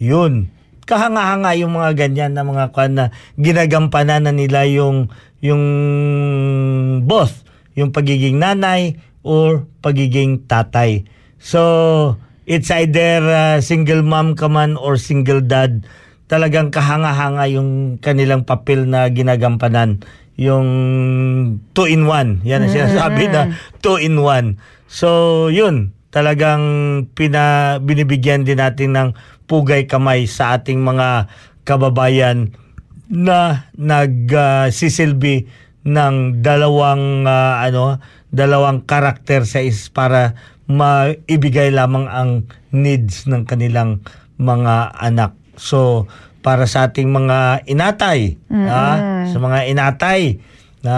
Yun. 0.02 0.50
Kahanga-hanga 0.82 1.54
yung 1.54 1.78
mga 1.78 1.94
ganyan 1.94 2.34
na 2.34 2.42
mga 2.42 2.74
kwan 2.74 2.98
na 2.98 3.04
ginagampanan 3.38 4.26
na 4.26 4.34
nila 4.34 4.66
yung 4.66 5.11
yung 5.38 5.62
both 7.07 7.46
yung 7.76 7.92
pagiging 7.92 8.40
nanay 8.40 8.98
or 9.22 9.68
pagiging 9.84 10.42
tatay. 10.48 11.04
So, 11.36 12.16
it's 12.47 12.70
either 12.70 13.20
uh, 13.26 13.59
single 13.59 14.07
mom 14.07 14.38
ka 14.38 14.47
man 14.47 14.78
or 14.78 14.97
single 14.97 15.42
dad. 15.42 15.84
Talagang 16.26 16.74
kahanga-hanga 16.74 17.47
yung 17.51 17.99
kanilang 18.03 18.47
papel 18.47 18.86
na 18.86 19.11
ginagampanan. 19.11 20.03
Yung 20.38 20.66
two 21.74 21.86
in 21.86 22.07
one. 22.07 22.42
Yan 22.47 22.66
ang 22.66 22.72
sinasabi 22.72 23.30
na 23.30 23.55
two 23.84 23.99
in 23.99 24.22
one. 24.22 24.59
So, 24.86 25.51
yun. 25.51 25.92
Talagang 26.14 26.64
pina, 27.12 27.76
binibigyan 27.82 28.47
din 28.47 28.62
natin 28.62 28.97
ng 28.97 29.09
pugay 29.47 29.84
kamay 29.86 30.24
sa 30.24 30.59
ating 30.59 30.80
mga 30.80 31.28
kababayan 31.66 32.55
na 33.07 33.70
nagsisilbi 33.78 35.47
ng 35.86 36.42
dalawang 36.42 37.22
ah, 37.30 37.62
ano 37.62 38.03
dalawang 38.34 38.82
karakter 38.82 39.47
sa 39.47 39.62
is 39.62 39.86
para 39.86 40.34
maibigay 40.66 41.70
lamang 41.70 42.06
ang 42.10 42.30
needs 42.74 43.26
ng 43.30 43.46
kanilang 43.46 44.02
mga 44.36 44.94
anak. 44.98 45.32
So 45.56 46.10
para 46.42 46.70
sa 46.70 46.90
ating 46.90 47.10
mga 47.10 47.66
inatay, 47.66 48.38
ah, 48.70 49.26
sa 49.26 49.38
mga 49.42 49.66
inatay 49.66 50.38
na 50.86 50.94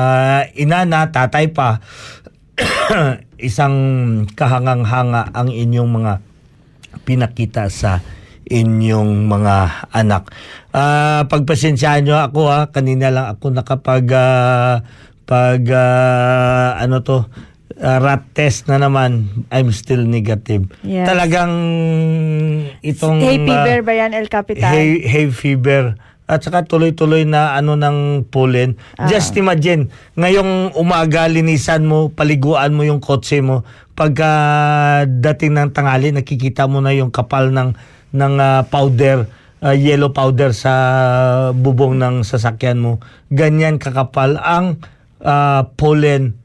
ina 0.52 0.84
na 0.84 1.08
tatay 1.08 1.48
pa 1.48 1.80
isang 3.48 3.76
kahangang-hanga 4.34 5.32
ang 5.32 5.48
inyong 5.48 5.88
mga 5.88 6.12
pinakita 7.08 7.72
sa 7.72 8.04
inyong 8.48 9.28
mga 9.28 9.56
anak. 9.92 10.28
Ah, 10.72 11.24
pagpasensyahan 11.28 12.04
nyo 12.04 12.16
ako 12.20 12.40
ha, 12.48 12.68
kanina 12.68 13.08
lang 13.08 13.26
ako 13.32 13.52
nakapag 13.52 14.08
ah, 14.12 14.84
pag 15.28 15.62
ah, 15.72 16.80
ano 16.80 17.04
to 17.04 17.24
ah, 17.82 17.98
rat 18.02 18.22
test 18.34 18.66
na 18.66 18.78
naman, 18.78 19.30
I'm 19.50 19.70
still 19.70 20.02
negative. 20.02 20.70
Yes. 20.82 21.06
Talagang 21.06 21.52
itong 22.82 23.22
Hay 23.22 23.38
fever 23.42 23.80
ba 23.86 23.92
yan, 23.94 24.12
El 24.14 24.28
Capitan? 24.28 24.70
hay, 24.70 25.02
hay 25.02 25.30
fever 25.30 25.98
at 26.28 26.44
saka 26.44 26.68
tuloy-tuloy 26.68 27.24
na 27.24 27.56
ano 27.56 27.72
ng 27.72 28.28
pollen. 28.28 28.76
Ah. 29.00 29.08
Just 29.08 29.32
imagine, 29.40 29.88
ngayong 30.12 30.76
umaga 30.76 31.24
linisan 31.24 31.88
mo, 31.88 32.12
paliguan 32.12 32.76
mo 32.76 32.84
yung 32.84 33.00
kotse 33.00 33.40
mo. 33.40 33.64
Pagka 33.96 34.30
dating 35.08 35.56
ng 35.56 35.70
tangali, 35.72 36.12
nakikita 36.12 36.68
mo 36.68 36.84
na 36.84 36.92
yung 36.92 37.08
kapal 37.08 37.48
ng 37.48 37.72
ng 38.12 38.34
ah, 38.36 38.60
powder, 38.68 39.24
ah, 39.64 39.72
yellow 39.72 40.12
powder 40.12 40.52
sa 40.52 40.72
bubong 41.56 41.96
ng 41.96 42.20
sasakyan 42.28 42.76
mo. 42.76 43.00
Ganyan 43.32 43.80
kakapal 43.80 44.36
ang 44.36 44.84
ah, 45.24 45.64
pollen 45.80 46.36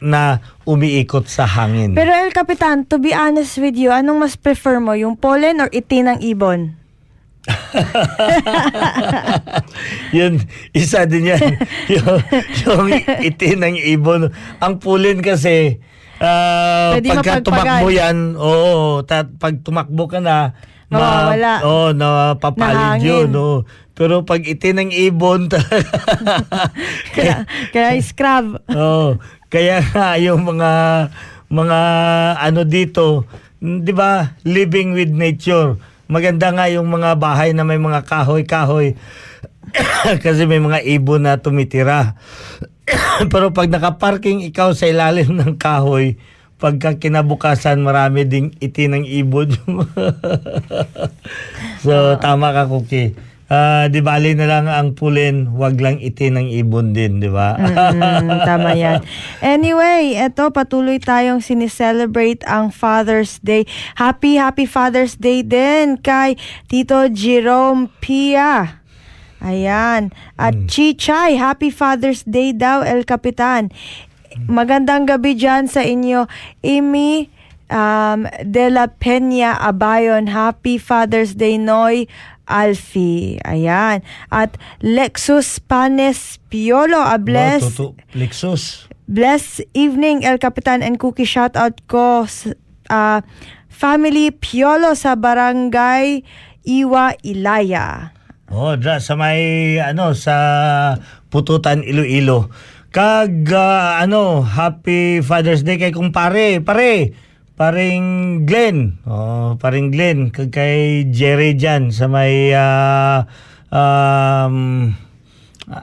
na 0.00 0.44
umiikot 0.68 1.24
sa 1.24 1.48
hangin. 1.48 1.96
Pero 1.96 2.12
El 2.12 2.32
Capitan, 2.32 2.84
to 2.84 3.00
be 3.00 3.16
honest 3.16 3.56
with 3.56 3.76
you, 3.76 3.88
anong 3.88 4.20
mas 4.20 4.36
prefer 4.36 4.76
mo, 4.76 4.92
yung 4.92 5.16
pollen 5.16 5.60
or 5.60 5.72
itin 5.72 6.12
ng 6.12 6.20
ibon? 6.20 6.76
yun, 10.16 10.42
isa 10.74 11.06
din 11.06 11.32
yan. 11.32 11.44
yung, 11.94 12.18
yung 12.66 12.86
itin 13.22 13.58
ng 13.62 13.76
ibon. 13.96 14.34
Ang 14.58 14.74
pulin 14.82 15.22
kasi, 15.22 15.78
ah, 16.18 16.98
Pwede 16.98 17.14
pagka 17.14 17.40
tumakbo 17.40 17.88
yan, 17.88 18.34
oo, 18.34 19.00
ta- 19.06 19.30
pag 19.38 19.62
tumakbo 19.62 20.10
ka 20.10 20.18
na, 20.18 20.58
Mawawala. 20.86 21.66
Oo, 21.66 21.90
na 21.90 22.38
papalid 22.38 23.02
Nahangin. 23.02 23.26
yun. 23.26 23.30
oo. 23.34 23.66
Pero 23.96 24.22
pag 24.22 24.44
itin 24.44 24.86
ng 24.86 24.90
ibon. 24.92 25.48
Kaya, 27.16 27.48
kaya 27.72 27.96
scrub. 28.04 28.60
Oo. 28.70 29.16
Kaya 29.50 29.82
nga 29.82 30.18
yung 30.24 30.42
mga 30.42 30.70
mga 31.46 31.78
ano 32.42 32.60
dito, 32.66 33.24
mm, 33.62 33.86
'di 33.86 33.92
ba? 33.94 34.34
Living 34.42 34.94
with 34.94 35.12
nature. 35.14 35.78
Maganda 36.06 36.54
nga 36.54 36.70
yung 36.70 36.86
mga 36.86 37.18
bahay 37.18 37.50
na 37.50 37.66
may 37.66 37.82
mga 37.82 38.06
kahoy-kahoy 38.06 38.94
kasi 40.24 40.46
may 40.46 40.62
mga 40.62 40.82
ibon 40.86 41.26
na 41.26 41.38
tumitira. 41.38 42.14
Pero 43.32 43.50
pag 43.50 43.66
nakaparking 43.66 44.46
ikaw 44.46 44.70
sa 44.70 44.86
ilalim 44.86 45.34
ng 45.34 45.58
kahoy, 45.58 46.14
pagka 46.56 46.96
kinabukasan 46.96 47.82
marami 47.82 48.22
ding 48.22 48.54
iti 48.62 48.86
ng 48.86 49.02
ibon. 49.02 49.50
so 51.84 52.14
tama 52.22 52.54
ka 52.54 52.70
Cookie. 52.70 53.18
Ah, 53.46 53.86
di 53.86 54.02
bali 54.02 54.34
na 54.34 54.50
lang 54.50 54.66
ang 54.66 54.98
pulin, 54.98 55.54
wag 55.54 55.78
lang 55.78 56.02
iti 56.02 56.34
ng 56.34 56.50
ibon 56.50 56.90
din, 56.90 57.22
di 57.22 57.30
ba? 57.30 57.54
Mm, 57.54 58.42
tama 58.48 58.74
yan. 58.74 59.06
Anyway, 59.38 60.18
eto 60.18 60.50
patuloy 60.50 60.98
tayong 60.98 61.38
sineselebrate 61.38 62.42
ang 62.42 62.74
Father's 62.74 63.38
Day. 63.46 63.62
Happy, 64.02 64.34
happy 64.34 64.66
Father's 64.66 65.14
Day 65.14 65.46
din 65.46 65.94
kay 65.94 66.34
Tito 66.66 67.06
Jerome 67.06 67.86
Pia. 68.02 68.82
Ayan. 69.38 70.10
At 70.34 70.66
Chichay, 70.66 71.38
happy 71.38 71.70
Father's 71.70 72.26
Day 72.26 72.50
daw, 72.50 72.82
El 72.82 73.06
Capitan. 73.06 73.70
Magandang 74.50 75.06
gabi 75.06 75.38
dyan 75.38 75.70
sa 75.70 75.86
inyo. 75.86 76.26
Amy 76.66 77.30
um, 77.70 78.26
De 78.42 78.66
La 78.70 78.90
Peña 78.90 79.54
Abayon, 79.54 80.26
happy 80.34 80.78
Father's 80.82 81.38
Day, 81.38 81.58
Noy. 81.62 82.10
Alfie. 82.46 83.38
Ayan. 83.44 84.00
At 84.30 84.56
Lexus 84.80 85.58
Panes 85.60 86.38
Piolo, 86.48 87.02
a 87.02 87.18
bless. 87.18 87.62
Oh, 87.62 87.92
tutu- 87.92 87.96
Lexus. 88.14 88.86
Bless 89.06 89.62
evening, 89.70 90.26
El 90.26 90.42
Capitan 90.42 90.82
and 90.82 90.98
Cookie. 90.98 91.28
Shout 91.28 91.54
out 91.54 91.78
ko 91.86 92.26
ah, 92.90 93.22
family 93.70 94.34
Piolo 94.34 94.98
sa 94.98 95.14
barangay 95.14 96.26
Iwa 96.66 97.14
Ilaya. 97.22 98.10
Oh, 98.50 98.74
dra 98.74 98.98
sa 98.98 99.14
may 99.14 99.78
ano 99.78 100.14
sa 100.14 100.34
Pututan 101.30 101.86
Iloilo. 101.86 102.50
Kag 102.90 103.46
ah, 103.54 104.02
ano, 104.02 104.42
happy 104.42 105.22
Father's 105.22 105.62
Day 105.62 105.78
kay 105.78 105.94
kumpare, 105.94 106.58
pare. 106.58 107.14
Paring 107.56 108.44
Glenn. 108.44 109.00
Oh, 109.08 109.56
paring 109.56 109.88
Glenn 109.88 110.28
kag 110.28 110.52
kay 110.52 111.08
Jerry 111.08 111.56
diyan 111.56 111.88
sa 111.88 112.04
may 112.04 112.52
ah, 112.52 113.24
um, 113.72 114.92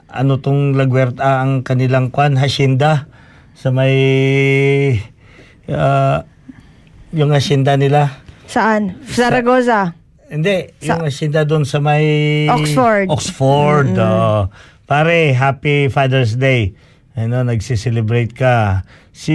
ano 0.06 0.32
tong 0.38 0.78
lagwerta 0.78 1.42
ang 1.42 1.66
kanilang 1.66 2.14
kwan 2.14 2.38
hacienda 2.38 3.10
sa 3.58 3.74
may 3.74 3.90
ah, 5.66 6.22
yung 7.10 7.34
hacienda 7.34 7.74
nila. 7.74 8.22
Saan? 8.46 9.02
Zaragoza. 9.10 9.98
Hindi, 10.30 10.78
Sa- 10.78 10.94
yung 10.94 11.10
hacienda 11.10 11.42
doon 11.42 11.66
sa 11.66 11.82
may... 11.82 12.46
Oxford. 12.54 13.10
Oxford. 13.10 13.98
oh. 13.98 14.46
pare, 14.86 15.34
happy 15.34 15.90
Father's 15.90 16.38
Day. 16.38 16.74
Ano, 17.18 17.42
nagsiselebrate 17.42 18.34
ka. 18.34 18.86
Si, 19.10 19.34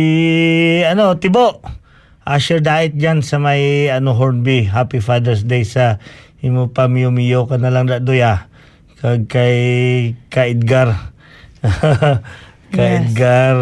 ano, 0.87 1.15
Tibo. 1.19 1.79
Asher 2.23 2.59
Diet 2.59 2.93
dyan 2.93 3.21
sa 3.21 3.37
may, 3.37 3.87
ano, 3.87 4.13
Hornby. 4.13 4.65
Happy 4.65 4.99
Father's 4.99 5.41
Day 5.41 5.63
sa 5.63 5.97
imo 6.39 6.67
pa 6.67 6.85
miyo-miyo 6.85 7.45
ka 7.45 7.57
na 7.57 7.69
lang 7.69 7.85
na 7.85 7.99
doya. 7.99 8.47
Kag 8.99 9.27
kay, 9.27 9.57
ka 10.27 10.45
Edgar. 10.45 11.13
ka 12.69 12.79
Yes. 12.79 13.11
Edgar. 13.11 13.55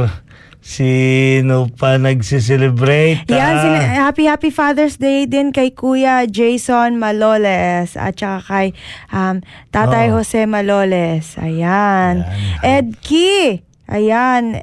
Sino 0.60 1.72
pa 1.72 1.96
nagsiselebrate? 1.96 3.24
Yan, 3.32 3.40
ah? 3.40 3.62
sila- 3.64 4.04
happy 4.04 4.28
happy 4.28 4.52
Father's 4.52 5.00
Day 5.00 5.24
din 5.24 5.56
kay 5.56 5.72
Kuya 5.72 6.28
Jason 6.28 7.00
Maloles 7.00 7.96
at 7.96 8.20
saka 8.20 8.44
kay 8.44 8.68
um, 9.08 9.40
Tatay 9.72 10.12
Oh. 10.12 10.20
Jose 10.20 10.44
Maloles. 10.44 11.40
Ayan. 11.40 12.20
Ayan. 12.20 12.60
Ed 12.62 12.88
Key. 13.00 13.64
Ayan. 13.88 14.60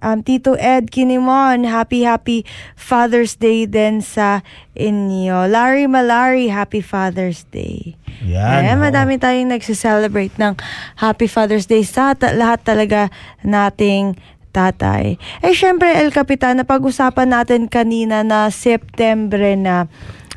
Um, 0.00 0.22
Tito 0.22 0.54
Ed 0.56 0.90
Kinimon, 0.90 1.64
happy 1.68 2.02
happy 2.02 2.44
Father's 2.74 3.36
Day 3.36 3.64
din 3.64 4.00
sa 4.00 4.44
inyo. 4.76 5.48
Larry 5.48 5.88
Malari, 5.88 6.52
happy 6.52 6.80
Father's 6.80 7.44
Day. 7.48 7.96
Yan, 8.24 8.64
Ayan, 8.64 8.78
oh. 8.80 8.84
madami 8.88 9.20
tayong 9.20 9.52
nagsiselebrate 9.52 10.40
ng 10.40 10.56
Happy 10.96 11.28
Father's 11.28 11.68
Day 11.68 11.84
sa 11.84 12.16
ta- 12.16 12.32
lahat 12.32 12.64
talaga 12.64 13.12
nating 13.44 14.16
tatay. 14.56 15.20
Eh, 15.44 15.52
syempre, 15.52 15.92
El 15.92 16.16
Capitan, 16.16 16.56
napag-usapan 16.56 17.28
natin 17.28 17.68
kanina 17.68 18.24
na 18.24 18.48
September 18.48 19.36
na 19.52 19.84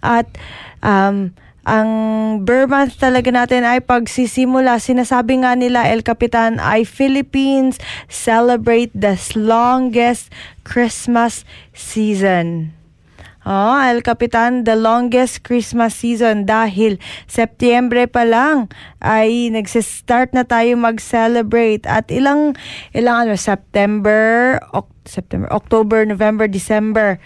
at 0.03 0.28
um, 0.84 1.32
ang 1.70 1.89
month 2.49 2.97
talaga 2.97 3.30
natin 3.30 3.61
ay 3.61 3.86
pagsisimula. 3.86 4.82
Sinasabi 4.82 5.45
nga 5.45 5.53
nila, 5.53 5.86
El 5.86 6.01
Capitan, 6.01 6.57
ay 6.57 6.82
Philippines 6.82 7.78
celebrate 8.09 8.89
the 8.97 9.13
longest 9.38 10.34
Christmas 10.65 11.45
season. 11.78 12.74
Oh, 13.45 13.78
El 13.78 14.01
Capitan, 14.01 14.65
the 14.65 14.76
longest 14.76 15.45
Christmas 15.45 15.95
season 15.95 16.43
dahil 16.49 16.97
Setyembre 17.30 18.09
pa 18.09 18.28
lang 18.28 18.67
ay 18.99 19.53
nagse-start 19.53 20.36
na 20.36 20.43
tayo 20.43 20.76
mag-celebrate 20.76 21.86
at 21.88 22.11
ilang 22.11 22.57
ilang 22.91 23.26
ano 23.30 23.34
September, 23.39 24.57
Oc- 24.76 24.91
September, 25.07 25.47
October, 25.53 26.03
November, 26.03 26.49
December. 26.49 27.17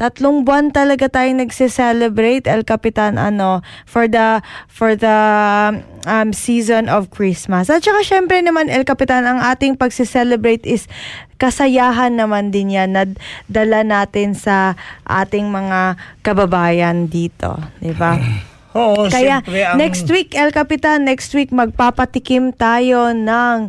Tatlong 0.00 0.48
buwan 0.48 0.72
talaga 0.72 1.12
tayo 1.12 1.28
nagse-celebrate 1.36 2.48
El 2.48 2.64
Capitan 2.64 3.20
ano 3.20 3.60
for 3.84 4.08
the 4.08 4.40
for 4.64 4.96
the 4.96 5.18
um, 6.08 6.32
season 6.32 6.88
of 6.88 7.12
Christmas. 7.12 7.68
At 7.68 7.84
saka 7.84 8.00
syempre 8.00 8.40
naman 8.40 8.72
El 8.72 8.88
Capitan 8.88 9.28
ang 9.28 9.44
ating 9.44 9.76
pagse-celebrate 9.76 10.64
is 10.64 10.88
kasayahan 11.36 12.16
naman 12.16 12.48
din 12.48 12.72
yan 12.72 12.96
na 12.96 13.04
dala 13.52 13.84
natin 13.84 14.32
sa 14.32 14.72
ating 15.04 15.52
mga 15.52 16.00
kababayan 16.24 17.04
dito, 17.12 17.60
'di 17.84 17.92
ba? 17.92 18.16
Oo, 18.80 19.10
Kaya 19.10 19.44
ang... 19.44 19.76
next 19.76 20.08
week 20.08 20.32
El 20.32 20.48
Capitan, 20.56 21.04
next 21.04 21.34
week 21.36 21.52
magpapatikim 21.52 22.56
tayo 22.56 23.12
ng 23.12 23.68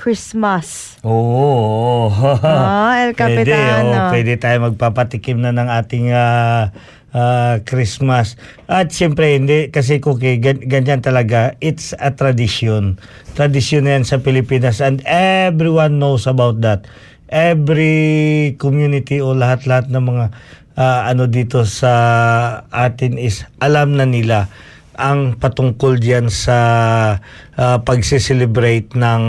Christmas. 0.00 0.96
Oo. 1.04 2.08
Ah, 2.40 3.04
El 3.04 3.12
Pwede, 3.20 3.44
Capitan, 3.44 3.84
oo. 3.84 3.92
oh. 3.92 4.08
pwede 4.08 4.32
tayo 4.40 4.56
magpapatikim 4.72 5.44
na 5.44 5.52
ng 5.52 5.68
ating 5.68 6.08
ah, 6.16 6.72
ah, 7.12 7.60
Christmas. 7.68 8.40
At 8.64 8.96
siyempre, 8.96 9.36
hindi, 9.36 9.68
kasi 9.68 10.00
cookie, 10.00 10.40
gan- 10.40 10.64
ganyan 10.64 11.04
talaga, 11.04 11.52
it's 11.60 11.92
a 12.00 12.16
tradition. 12.16 12.96
Tradition 13.36 13.84
na 13.84 14.00
yan 14.00 14.08
sa 14.08 14.24
Pilipinas 14.24 14.80
and 14.80 15.04
everyone 15.04 16.00
knows 16.00 16.24
about 16.24 16.64
that. 16.64 16.88
Every 17.28 18.56
community 18.56 19.20
o 19.20 19.36
lahat-lahat 19.36 19.92
ng 19.92 20.00
mga 20.00 20.24
ah, 20.80 21.12
ano 21.12 21.28
dito 21.28 21.68
sa 21.68 21.92
atin 22.72 23.20
is 23.20 23.44
alam 23.60 24.00
na 24.00 24.08
nila 24.08 24.48
ang 24.98 25.38
patungkol 25.38 25.98
diyan 26.00 26.26
sa 26.32 26.58
uh, 27.54 27.78
pagse-celebrate 27.82 28.94
ng 28.94 29.24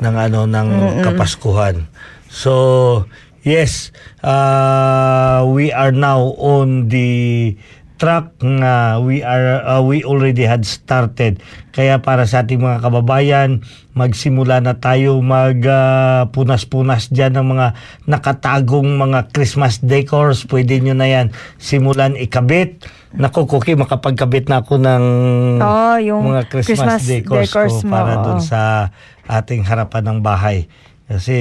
ng 0.00 0.14
ano 0.16 0.48
ng 0.48 0.68
Kapaskuhan. 1.04 1.84
So, 2.30 3.04
yes, 3.44 3.92
uh, 4.24 5.44
we 5.44 5.74
are 5.74 5.92
now 5.92 6.32
on 6.40 6.88
the 6.88 7.52
track 8.00 8.40
nga 8.40 8.96
we 8.96 9.20
are 9.20 9.60
uh, 9.60 9.84
we 9.84 10.00
already 10.00 10.48
had 10.48 10.64
started. 10.64 11.44
Kaya 11.76 12.00
para 12.00 12.24
sa 12.24 12.40
ating 12.40 12.64
mga 12.64 12.80
kababayan, 12.80 13.60
magsimula 13.92 14.64
na 14.64 14.80
tayo 14.80 15.20
mag 15.20 15.60
uh, 15.60 16.24
punas-punas 16.32 17.12
diyan 17.12 17.36
ng 17.36 17.46
mga 17.52 17.66
nakatagong 18.08 18.96
mga 18.96 19.28
Christmas 19.36 19.84
decors. 19.84 20.48
Pwede 20.48 20.80
nyo 20.80 20.96
na 20.96 21.06
yan 21.12 21.26
simulan 21.60 22.16
ikabit. 22.16 22.88
Naku, 23.10 23.44
Cookie, 23.44 23.74
makapagkabit 23.74 24.48
na 24.48 24.62
ako 24.62 24.80
ng 24.80 25.04
Oh, 25.60 25.98
yung 25.98 26.30
mga 26.30 26.46
Christmas, 26.46 26.78
Christmas 26.78 27.02
decors, 27.04 27.50
decors 27.50 27.74
ko 27.82 27.90
mo, 27.90 27.92
para 27.92 28.12
oo. 28.16 28.24
dun 28.24 28.40
sa 28.40 28.88
ating 29.26 29.66
harapan 29.66 30.08
ng 30.08 30.18
bahay. 30.22 30.70
Kasi 31.10 31.34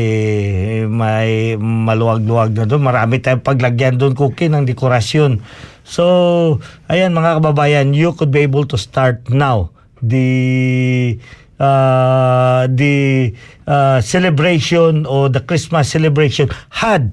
may 0.89 1.53
maluwag-luwag 1.62 2.57
na 2.57 2.66
doon. 2.66 2.82
Marami 2.82 3.22
tayong 3.22 3.45
paglagyan 3.45 4.01
doon, 4.01 4.18
Cookie, 4.18 4.49
ng 4.49 4.66
dekorasyon. 4.66 5.45
So, 5.89 6.61
ayan 6.85 7.17
mga 7.17 7.41
kababayan, 7.41 7.97
you 7.97 8.13
could 8.13 8.29
be 8.29 8.45
able 8.45 8.69
to 8.69 8.77
start 8.77 9.25
now 9.33 9.73
the 10.05 11.17
uh, 11.57 12.69
the 12.69 13.33
uh, 13.65 13.97
celebration 13.99 15.09
or 15.09 15.33
the 15.33 15.41
Christmas 15.41 15.89
celebration 15.89 16.47
had 16.69 17.09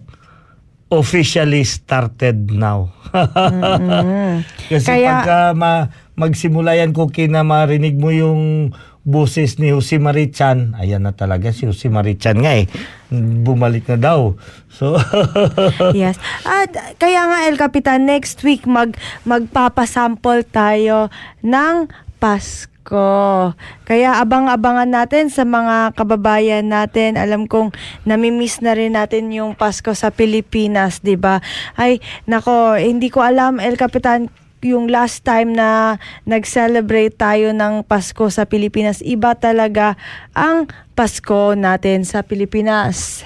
officially 0.93 1.65
started 1.65 2.53
now. 2.53 2.95
Kasi 4.71 4.87
Kaya- 4.87 5.25
pagka 5.25 5.39
ma, 5.57 5.91
magsimula 6.15 6.79
yan, 6.79 6.95
Cookie, 6.95 7.27
na 7.27 7.43
marinig 7.43 7.99
mo 7.99 8.13
yung 8.15 8.71
boses 9.07 9.63
ni 9.63 9.71
Jose 9.71 10.03
Marichan. 10.03 10.75
Ayan 10.75 11.07
na 11.07 11.15
talaga 11.15 11.55
si 11.55 11.63
Jose 11.63 11.87
Marichan 11.87 12.43
nga 12.43 12.59
eh. 12.59 12.67
Bumalik 13.15 13.87
na 13.87 13.97
daw. 13.97 14.35
So, 14.67 14.99
Yes. 15.95 16.19
At 16.43 16.75
kaya 16.99 17.23
nga 17.31 17.39
El 17.47 17.55
Capitan, 17.55 18.11
next 18.11 18.43
week 18.43 18.67
mag 18.67 18.99
magpapasample 19.23 20.43
tayo 20.51 21.07
ng 21.47 21.87
Pasko. 22.19 23.55
Kaya 23.87 24.19
abang-abangan 24.19 24.91
natin 24.91 25.31
sa 25.31 25.47
mga 25.47 25.95
kababayan 25.95 26.67
natin. 26.67 27.15
Alam 27.15 27.47
kong 27.47 27.71
namimiss 28.03 28.59
na 28.59 28.75
rin 28.75 28.99
natin 28.99 29.31
yung 29.31 29.55
Pasko 29.55 29.95
sa 29.95 30.11
Pilipinas, 30.11 30.99
'di 30.99 31.15
ba? 31.15 31.39
Ay, 31.79 32.03
nako, 32.27 32.75
hindi 32.75 33.07
ko 33.07 33.23
alam 33.23 33.63
El 33.63 33.79
Capitan 33.79 34.27
yung 34.67 34.91
last 34.91 35.23
time 35.23 35.55
na 35.55 36.03
nag-celebrate 36.27 37.15
tayo 37.15 37.55
ng 37.55 37.87
Pasko 37.87 38.27
sa 38.27 38.43
Pilipinas, 38.45 38.99
iba 39.07 39.39
talaga 39.39 39.95
ang 40.35 40.67
Pasko 40.99 41.55
natin 41.55 42.03
sa 42.03 42.27
Pilipinas. 42.27 43.23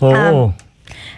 oo. 0.00 0.56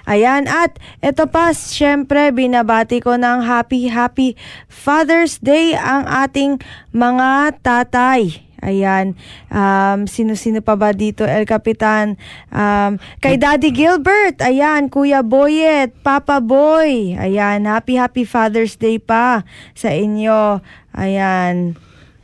Ayan, 0.02 0.50
at 0.50 0.82
ito 0.98 1.30
pa, 1.30 1.54
syempre, 1.54 2.34
binabati 2.34 2.98
ko 2.98 3.14
ng 3.14 3.46
happy, 3.46 3.86
happy 3.86 4.34
Father's 4.66 5.38
Day 5.38 5.78
ang 5.78 6.10
ating 6.10 6.58
mga 6.90 7.62
tatay. 7.62 8.51
Ayan, 8.62 9.18
um, 9.50 10.06
sino-sino 10.06 10.62
pa 10.62 10.78
ba 10.78 10.94
dito, 10.94 11.26
El 11.26 11.50
Capitan? 11.50 12.14
Um, 12.54 13.02
kay 13.18 13.34
Daddy 13.34 13.74
Gilbert, 13.74 14.38
ayan, 14.38 14.86
Kuya 14.86 15.26
Boyet, 15.26 15.90
Papa 16.06 16.38
Boy. 16.38 17.18
Ayan, 17.18 17.66
happy, 17.66 17.98
happy 17.98 18.22
Father's 18.22 18.78
Day 18.78 19.02
pa 19.02 19.42
sa 19.74 19.90
inyo. 19.90 20.62
Ayan. 20.94 21.74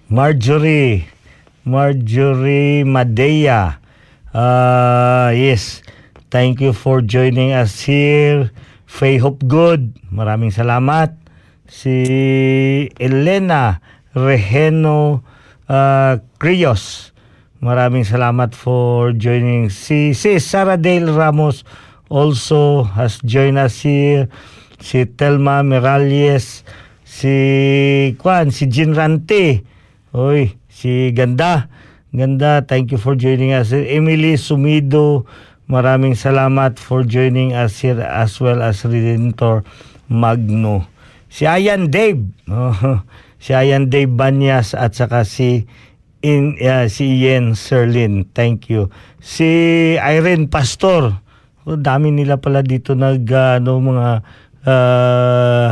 Marjorie. 0.07 1.11
Marjorie 1.67 2.87
Madea. 2.87 3.83
Ah, 4.31 5.35
yes. 5.35 5.83
Thank 6.31 6.63
you 6.63 6.71
for 6.71 7.03
joining 7.03 7.51
us 7.51 7.83
here. 7.83 8.55
Faye 8.87 9.19
Hopgood. 9.19 9.91
Maraming 10.15 10.55
salamat. 10.55 11.19
Si 11.69 11.93
Elena 12.97 13.83
Reheno 14.17 15.21
uh, 15.69 16.19
Crios. 16.41 17.13
Maraming 17.61 18.03
salamat 18.03 18.57
for 18.57 19.13
joining. 19.15 19.69
Si, 19.69 20.17
si 20.17 20.39
Sarah 20.41 20.79
Dale 20.81 21.11
Ramos 21.11 21.63
also 22.09 22.83
has 22.97 23.21
joined 23.23 23.59
us 23.61 23.85
here. 23.85 24.27
Si 24.81 25.05
Telma 25.05 25.63
Miralles. 25.63 26.65
Si 27.05 28.15
Kwan, 28.21 28.51
si 28.51 28.67
Jean 28.69 28.95
Rante. 28.95 29.63
Oy, 30.15 30.57
si 30.73 31.13
Ganda. 31.13 31.69
Ganda, 32.15 32.65
thank 32.65 32.89
you 32.89 32.97
for 32.97 33.13
joining 33.13 33.53
us. 33.53 33.69
Emily 33.75 34.41
Sumido, 34.41 35.29
maraming 35.69 36.17
salamat 36.17 36.81
for 36.81 37.05
joining 37.05 37.53
us 37.53 37.85
here 37.85 38.01
as 38.01 38.41
well 38.41 38.65
as 38.65 38.81
Redentor 38.81 39.61
Magno. 40.09 40.89
Si 41.29 41.45
Ayan 41.45 41.93
Dave, 41.93 42.25
oh, 42.49 43.05
si 43.39 43.55
Ayan 43.55 43.91
Dave 43.91 44.11
Banyas 44.11 44.75
at 44.75 44.95
saka 44.99 45.23
si 45.23 45.67
in 46.23 46.59
uh, 46.59 46.91
si 46.91 47.23
Ian 47.23 47.55
Serlin. 47.55 48.27
Thank 48.35 48.71
you. 48.71 48.91
Si 49.23 49.95
Irene 49.99 50.51
Pastor. 50.51 51.15
Oh, 51.69 51.77
dami 51.77 52.09
nila 52.11 52.41
pala 52.41 52.65
dito 52.65 52.97
nag 52.97 53.29
uh, 53.29 53.61
ano, 53.61 53.73
mga 53.79 54.09
uh, 54.65 55.71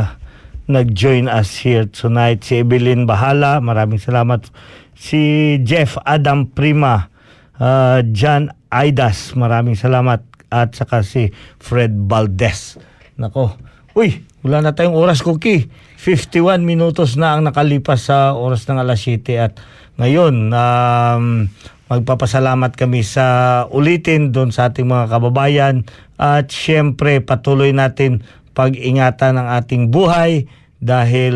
nag-join 0.67 1.25
us 1.31 1.57
here 1.57 1.89
tonight. 1.89 2.43
Si 2.43 2.61
Evelyn 2.61 3.09
Bahala, 3.09 3.63
maraming 3.63 3.97
salamat. 3.97 4.51
Si 4.93 5.55
Jeff 5.63 5.97
Adam 6.05 6.45
Prima, 6.45 7.09
uh, 7.57 8.03
John 8.13 8.53
Aidas, 8.69 9.33
maraming 9.33 9.79
salamat. 9.79 10.21
At 10.47 10.79
saka 10.79 11.03
si 11.03 11.35
Fred 11.59 12.07
Valdez. 12.07 12.79
Nako, 13.19 13.57
uy, 13.97 14.23
wala 14.45 14.63
na 14.63 14.71
tayong 14.71 14.95
oras, 14.95 15.19
Cookie. 15.19 15.67
51 15.97 16.61
minutos 16.61 17.17
na 17.17 17.35
ang 17.35 17.41
nakalipas 17.43 18.07
sa 18.07 18.37
oras 18.37 18.69
ng 18.69 18.77
alas 18.77 19.01
7 19.01 19.37
at 19.41 19.53
ngayon, 19.97 20.53
um, 20.53 21.49
magpapasalamat 21.89 22.77
kami 22.77 23.01
sa 23.01 23.65
ulitin 23.73 24.29
doon 24.29 24.53
sa 24.53 24.69
ating 24.69 24.85
mga 24.85 25.09
kababayan 25.09 25.89
at 26.21 26.53
syempre 26.53 27.17
patuloy 27.17 27.73
natin 27.73 28.21
pag-ingatan 28.53 29.41
ang 29.41 29.49
ating 29.57 29.89
buhay 29.89 30.45
dahil 30.77 31.33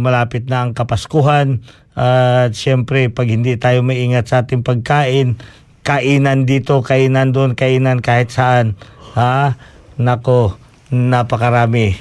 malapit 0.00 0.48
na 0.48 0.64
ang 0.64 0.72
Kapaskuhan 0.72 1.60
at 1.92 2.56
syempre 2.56 3.12
pag 3.12 3.28
hindi 3.28 3.60
tayo 3.60 3.84
maingat 3.84 4.32
sa 4.32 4.40
ating 4.40 4.64
pagkain 4.64 5.36
kainan 5.82 6.46
dito, 6.46 6.80
kainan 6.80 7.34
doon, 7.34 7.58
kainan 7.58 7.98
kahit 7.98 8.30
saan. 8.30 8.78
Ha, 9.18 9.58
nako 9.98 10.56
napakarami. 10.88 11.98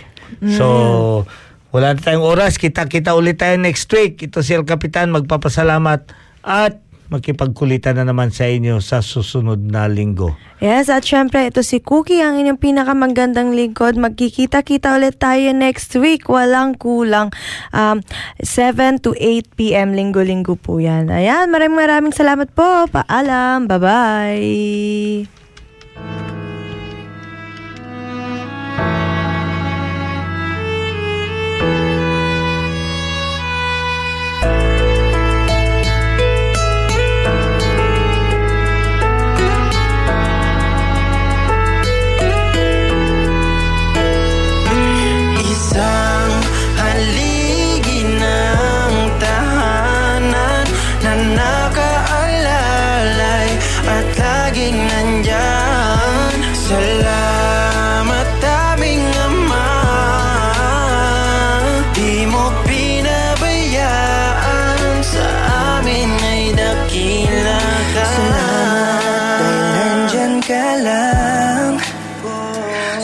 So 0.55 1.27
wala 1.71 1.95
na 1.95 1.99
tayong 1.99 2.23
oras 2.23 2.59
kita-kita 2.59 3.15
ulit 3.15 3.39
tayo 3.39 3.55
next 3.59 3.87
week 3.91 4.19
ito 4.23 4.43
si 4.43 4.55
El 4.55 4.67
Capitan 4.67 5.11
magpapasalamat 5.11 6.11
at 6.43 6.79
makipagkulitan 7.11 7.99
na 7.99 8.07
naman 8.07 8.31
sa 8.31 8.47
inyo 8.47 8.79
sa 8.79 9.03
susunod 9.03 9.59
na 9.59 9.91
linggo 9.91 10.31
Yes, 10.61 10.93
at 10.93 11.01
syempre, 11.01 11.49
ito 11.49 11.65
si 11.65 11.81
Cookie, 11.81 12.21
ang 12.21 12.37
inyong 12.37 12.61
pinakamagandang 12.61 13.57
lingkod. 13.57 13.97
Magkikita-kita 13.97 14.93
ulit 14.93 15.17
tayo 15.17 15.57
next 15.57 15.97
week. 15.97 16.29
Walang 16.29 16.77
kulang. 16.77 17.33
Um, 17.73 18.05
7 18.45 19.01
to 19.01 19.17
8 19.17 19.57
p.m. 19.57 19.97
linggo-linggo 19.97 20.61
po 20.61 20.77
yan. 20.77 21.09
Ayan, 21.09 21.49
maraming 21.49 21.81
maraming 21.81 22.13
salamat 22.13 22.53
po. 22.53 22.85
Paalam. 22.93 23.65
Bye-bye. 23.65 25.40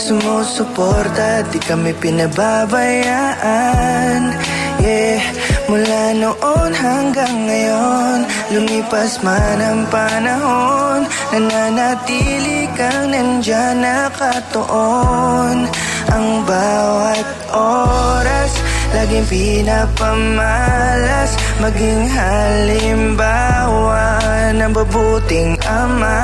Sumusuporta, 0.07 1.43
di 1.51 1.59
kami 1.59 1.91
pinababayaan. 1.99 4.31
Yeah, 4.79 5.19
mula 5.67 6.15
noon 6.15 6.71
hanggang 6.71 7.43
ngayon 7.43 8.23
Lumipas 8.55 9.19
man 9.19 9.59
ang 9.59 9.83
panahon 9.91 11.03
Nananatili 11.35 12.71
kang 12.77 13.09
nandyan 13.11 13.83
nakatuon 13.83 15.67
Ang 16.13 16.27
bawat 16.47 17.27
oras 17.51 18.53
Laging 18.95 19.27
pinapamalas 19.27 21.35
Maging 21.59 22.07
halimbawa 22.07 24.23
Ng 24.55 24.71
mabuting 24.71 25.59
ama 25.67 26.23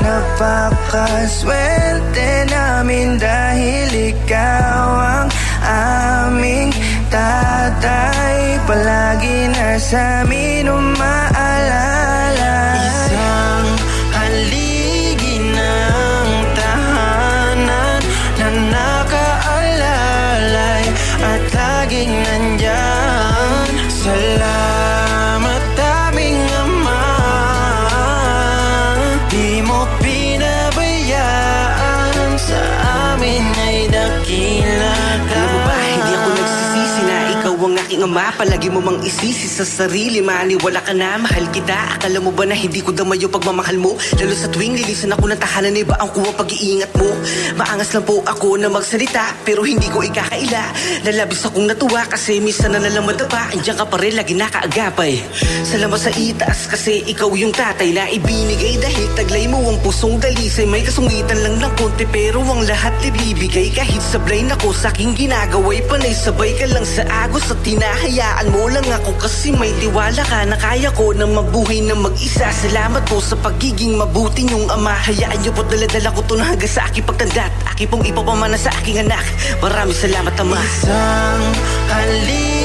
Napakaswerte 0.00 2.48
namin 2.48 3.20
dahil 3.20 4.16
ikaw 4.16 4.88
ang 4.96 5.28
aming 5.64 6.72
tatay. 7.12 8.56
Palagi 8.64 9.52
na 9.52 9.76
sa 9.76 10.24
amin 10.24 10.64
umaalala 10.70 12.89
aking 38.00 38.16
ama 38.16 38.32
Palagi 38.32 38.72
mo 38.72 38.80
mang 38.80 39.00
isisi 39.04 39.44
sa 39.44 39.64
sarili 39.64 40.24
Maniwala 40.24 40.80
ka 40.80 40.96
na, 40.96 41.20
mahal 41.20 41.44
kita. 41.52 42.00
Akala 42.00 42.20
mo 42.24 42.32
ba 42.32 42.48
na 42.48 42.56
hindi 42.56 42.80
ko 42.80 42.92
damayo 42.96 43.28
pagmamahal 43.28 43.76
mo? 43.76 43.92
Lalo 44.16 44.32
sa 44.32 44.48
tuwing 44.48 44.80
lilisan 44.80 45.12
ako 45.12 45.28
ng 45.28 45.40
tahanan 45.40 45.76
Iba 45.76 46.00
ang 46.00 46.08
kuha 46.08 46.32
pag-iingat 46.32 46.92
mo. 46.96 47.10
Maangas 47.60 47.92
lang 47.92 48.04
po 48.08 48.24
ako 48.24 48.56
na 48.56 48.72
magsalita 48.72 49.36
Pero 49.44 49.66
hindi 49.66 49.88
ko 49.92 50.00
ikakaila. 50.00 50.64
Lalabis 51.04 51.44
akong 51.44 51.68
natuwa 51.68 52.08
Kasi 52.08 52.40
minsan 52.40 52.72
na 52.72 52.80
nalang 52.80 53.04
madapa 53.04 53.52
Andiyan 53.52 53.76
ka 53.76 53.84
pa 53.84 53.96
rin, 54.00 54.16
lagi 54.16 54.32
nakaagapay. 54.32 55.20
Salamat 55.68 56.00
sa 56.00 56.10
itaas 56.14 56.72
Kasi 56.72 57.04
ikaw 57.04 57.28
yung 57.36 57.52
tatay 57.52 57.92
na 57.92 58.08
ibinigay. 58.08 58.80
Dahil 58.80 59.06
taglay 59.12 59.44
mo 59.44 59.60
ang 59.68 59.76
pusong 59.84 60.16
dalisay 60.16 60.64
May 60.64 60.80
kasungitan 60.86 61.44
lang 61.44 61.60
ng 61.60 61.72
konti 61.76 62.08
Pero 62.08 62.40
ang 62.48 62.64
lahat 62.64 62.96
ibibigay. 63.04 63.68
Kahit 63.74 64.00
sablay 64.00 64.40
na 64.46 64.56
ko 64.56 64.72
sa 64.72 64.88
aking 64.88 65.12
ginagaway 65.12 65.84
Panay 65.84 66.14
sabay 66.16 66.56
ka 66.56 66.64
lang 66.72 66.86
sa 66.86 67.04
agos 67.26 67.50
At 67.50 67.60
tinahayaan 67.90 68.46
mo 68.54 68.70
lang 68.70 68.86
ako 68.86 69.10
Kasi 69.18 69.50
may 69.50 69.74
tiwala 69.82 70.22
ka 70.22 70.46
na 70.46 70.54
kaya 70.54 70.94
ko 70.94 71.10
Na 71.10 71.26
mabuhay 71.26 71.82
na 71.82 71.98
mag-isa. 71.98 72.46
Salamat 72.54 73.02
po 73.10 73.18
sa 73.18 73.34
pagiging 73.34 73.98
mabuti 73.98 74.46
niyong 74.46 74.70
ama. 74.70 74.94
Hayaan 74.94 75.42
niyo 75.42 75.50
po 75.50 75.66
daladala 75.66 76.14
ko 76.14 76.22
to 76.30 76.38
na 76.38 76.46
hanggang 76.46 76.70
sa 76.70 76.86
aking 76.86 77.02
pagtanda 77.02 77.50
At 77.66 77.78
pong 77.90 78.06
ipapamana 78.06 78.54
sa 78.54 78.70
aking 78.82 79.02
anak. 79.02 79.24
Maraming 79.58 79.96
salamat 79.96 80.34
ama. 80.38 80.60
Isang 80.62 81.42
haligi 81.90 82.59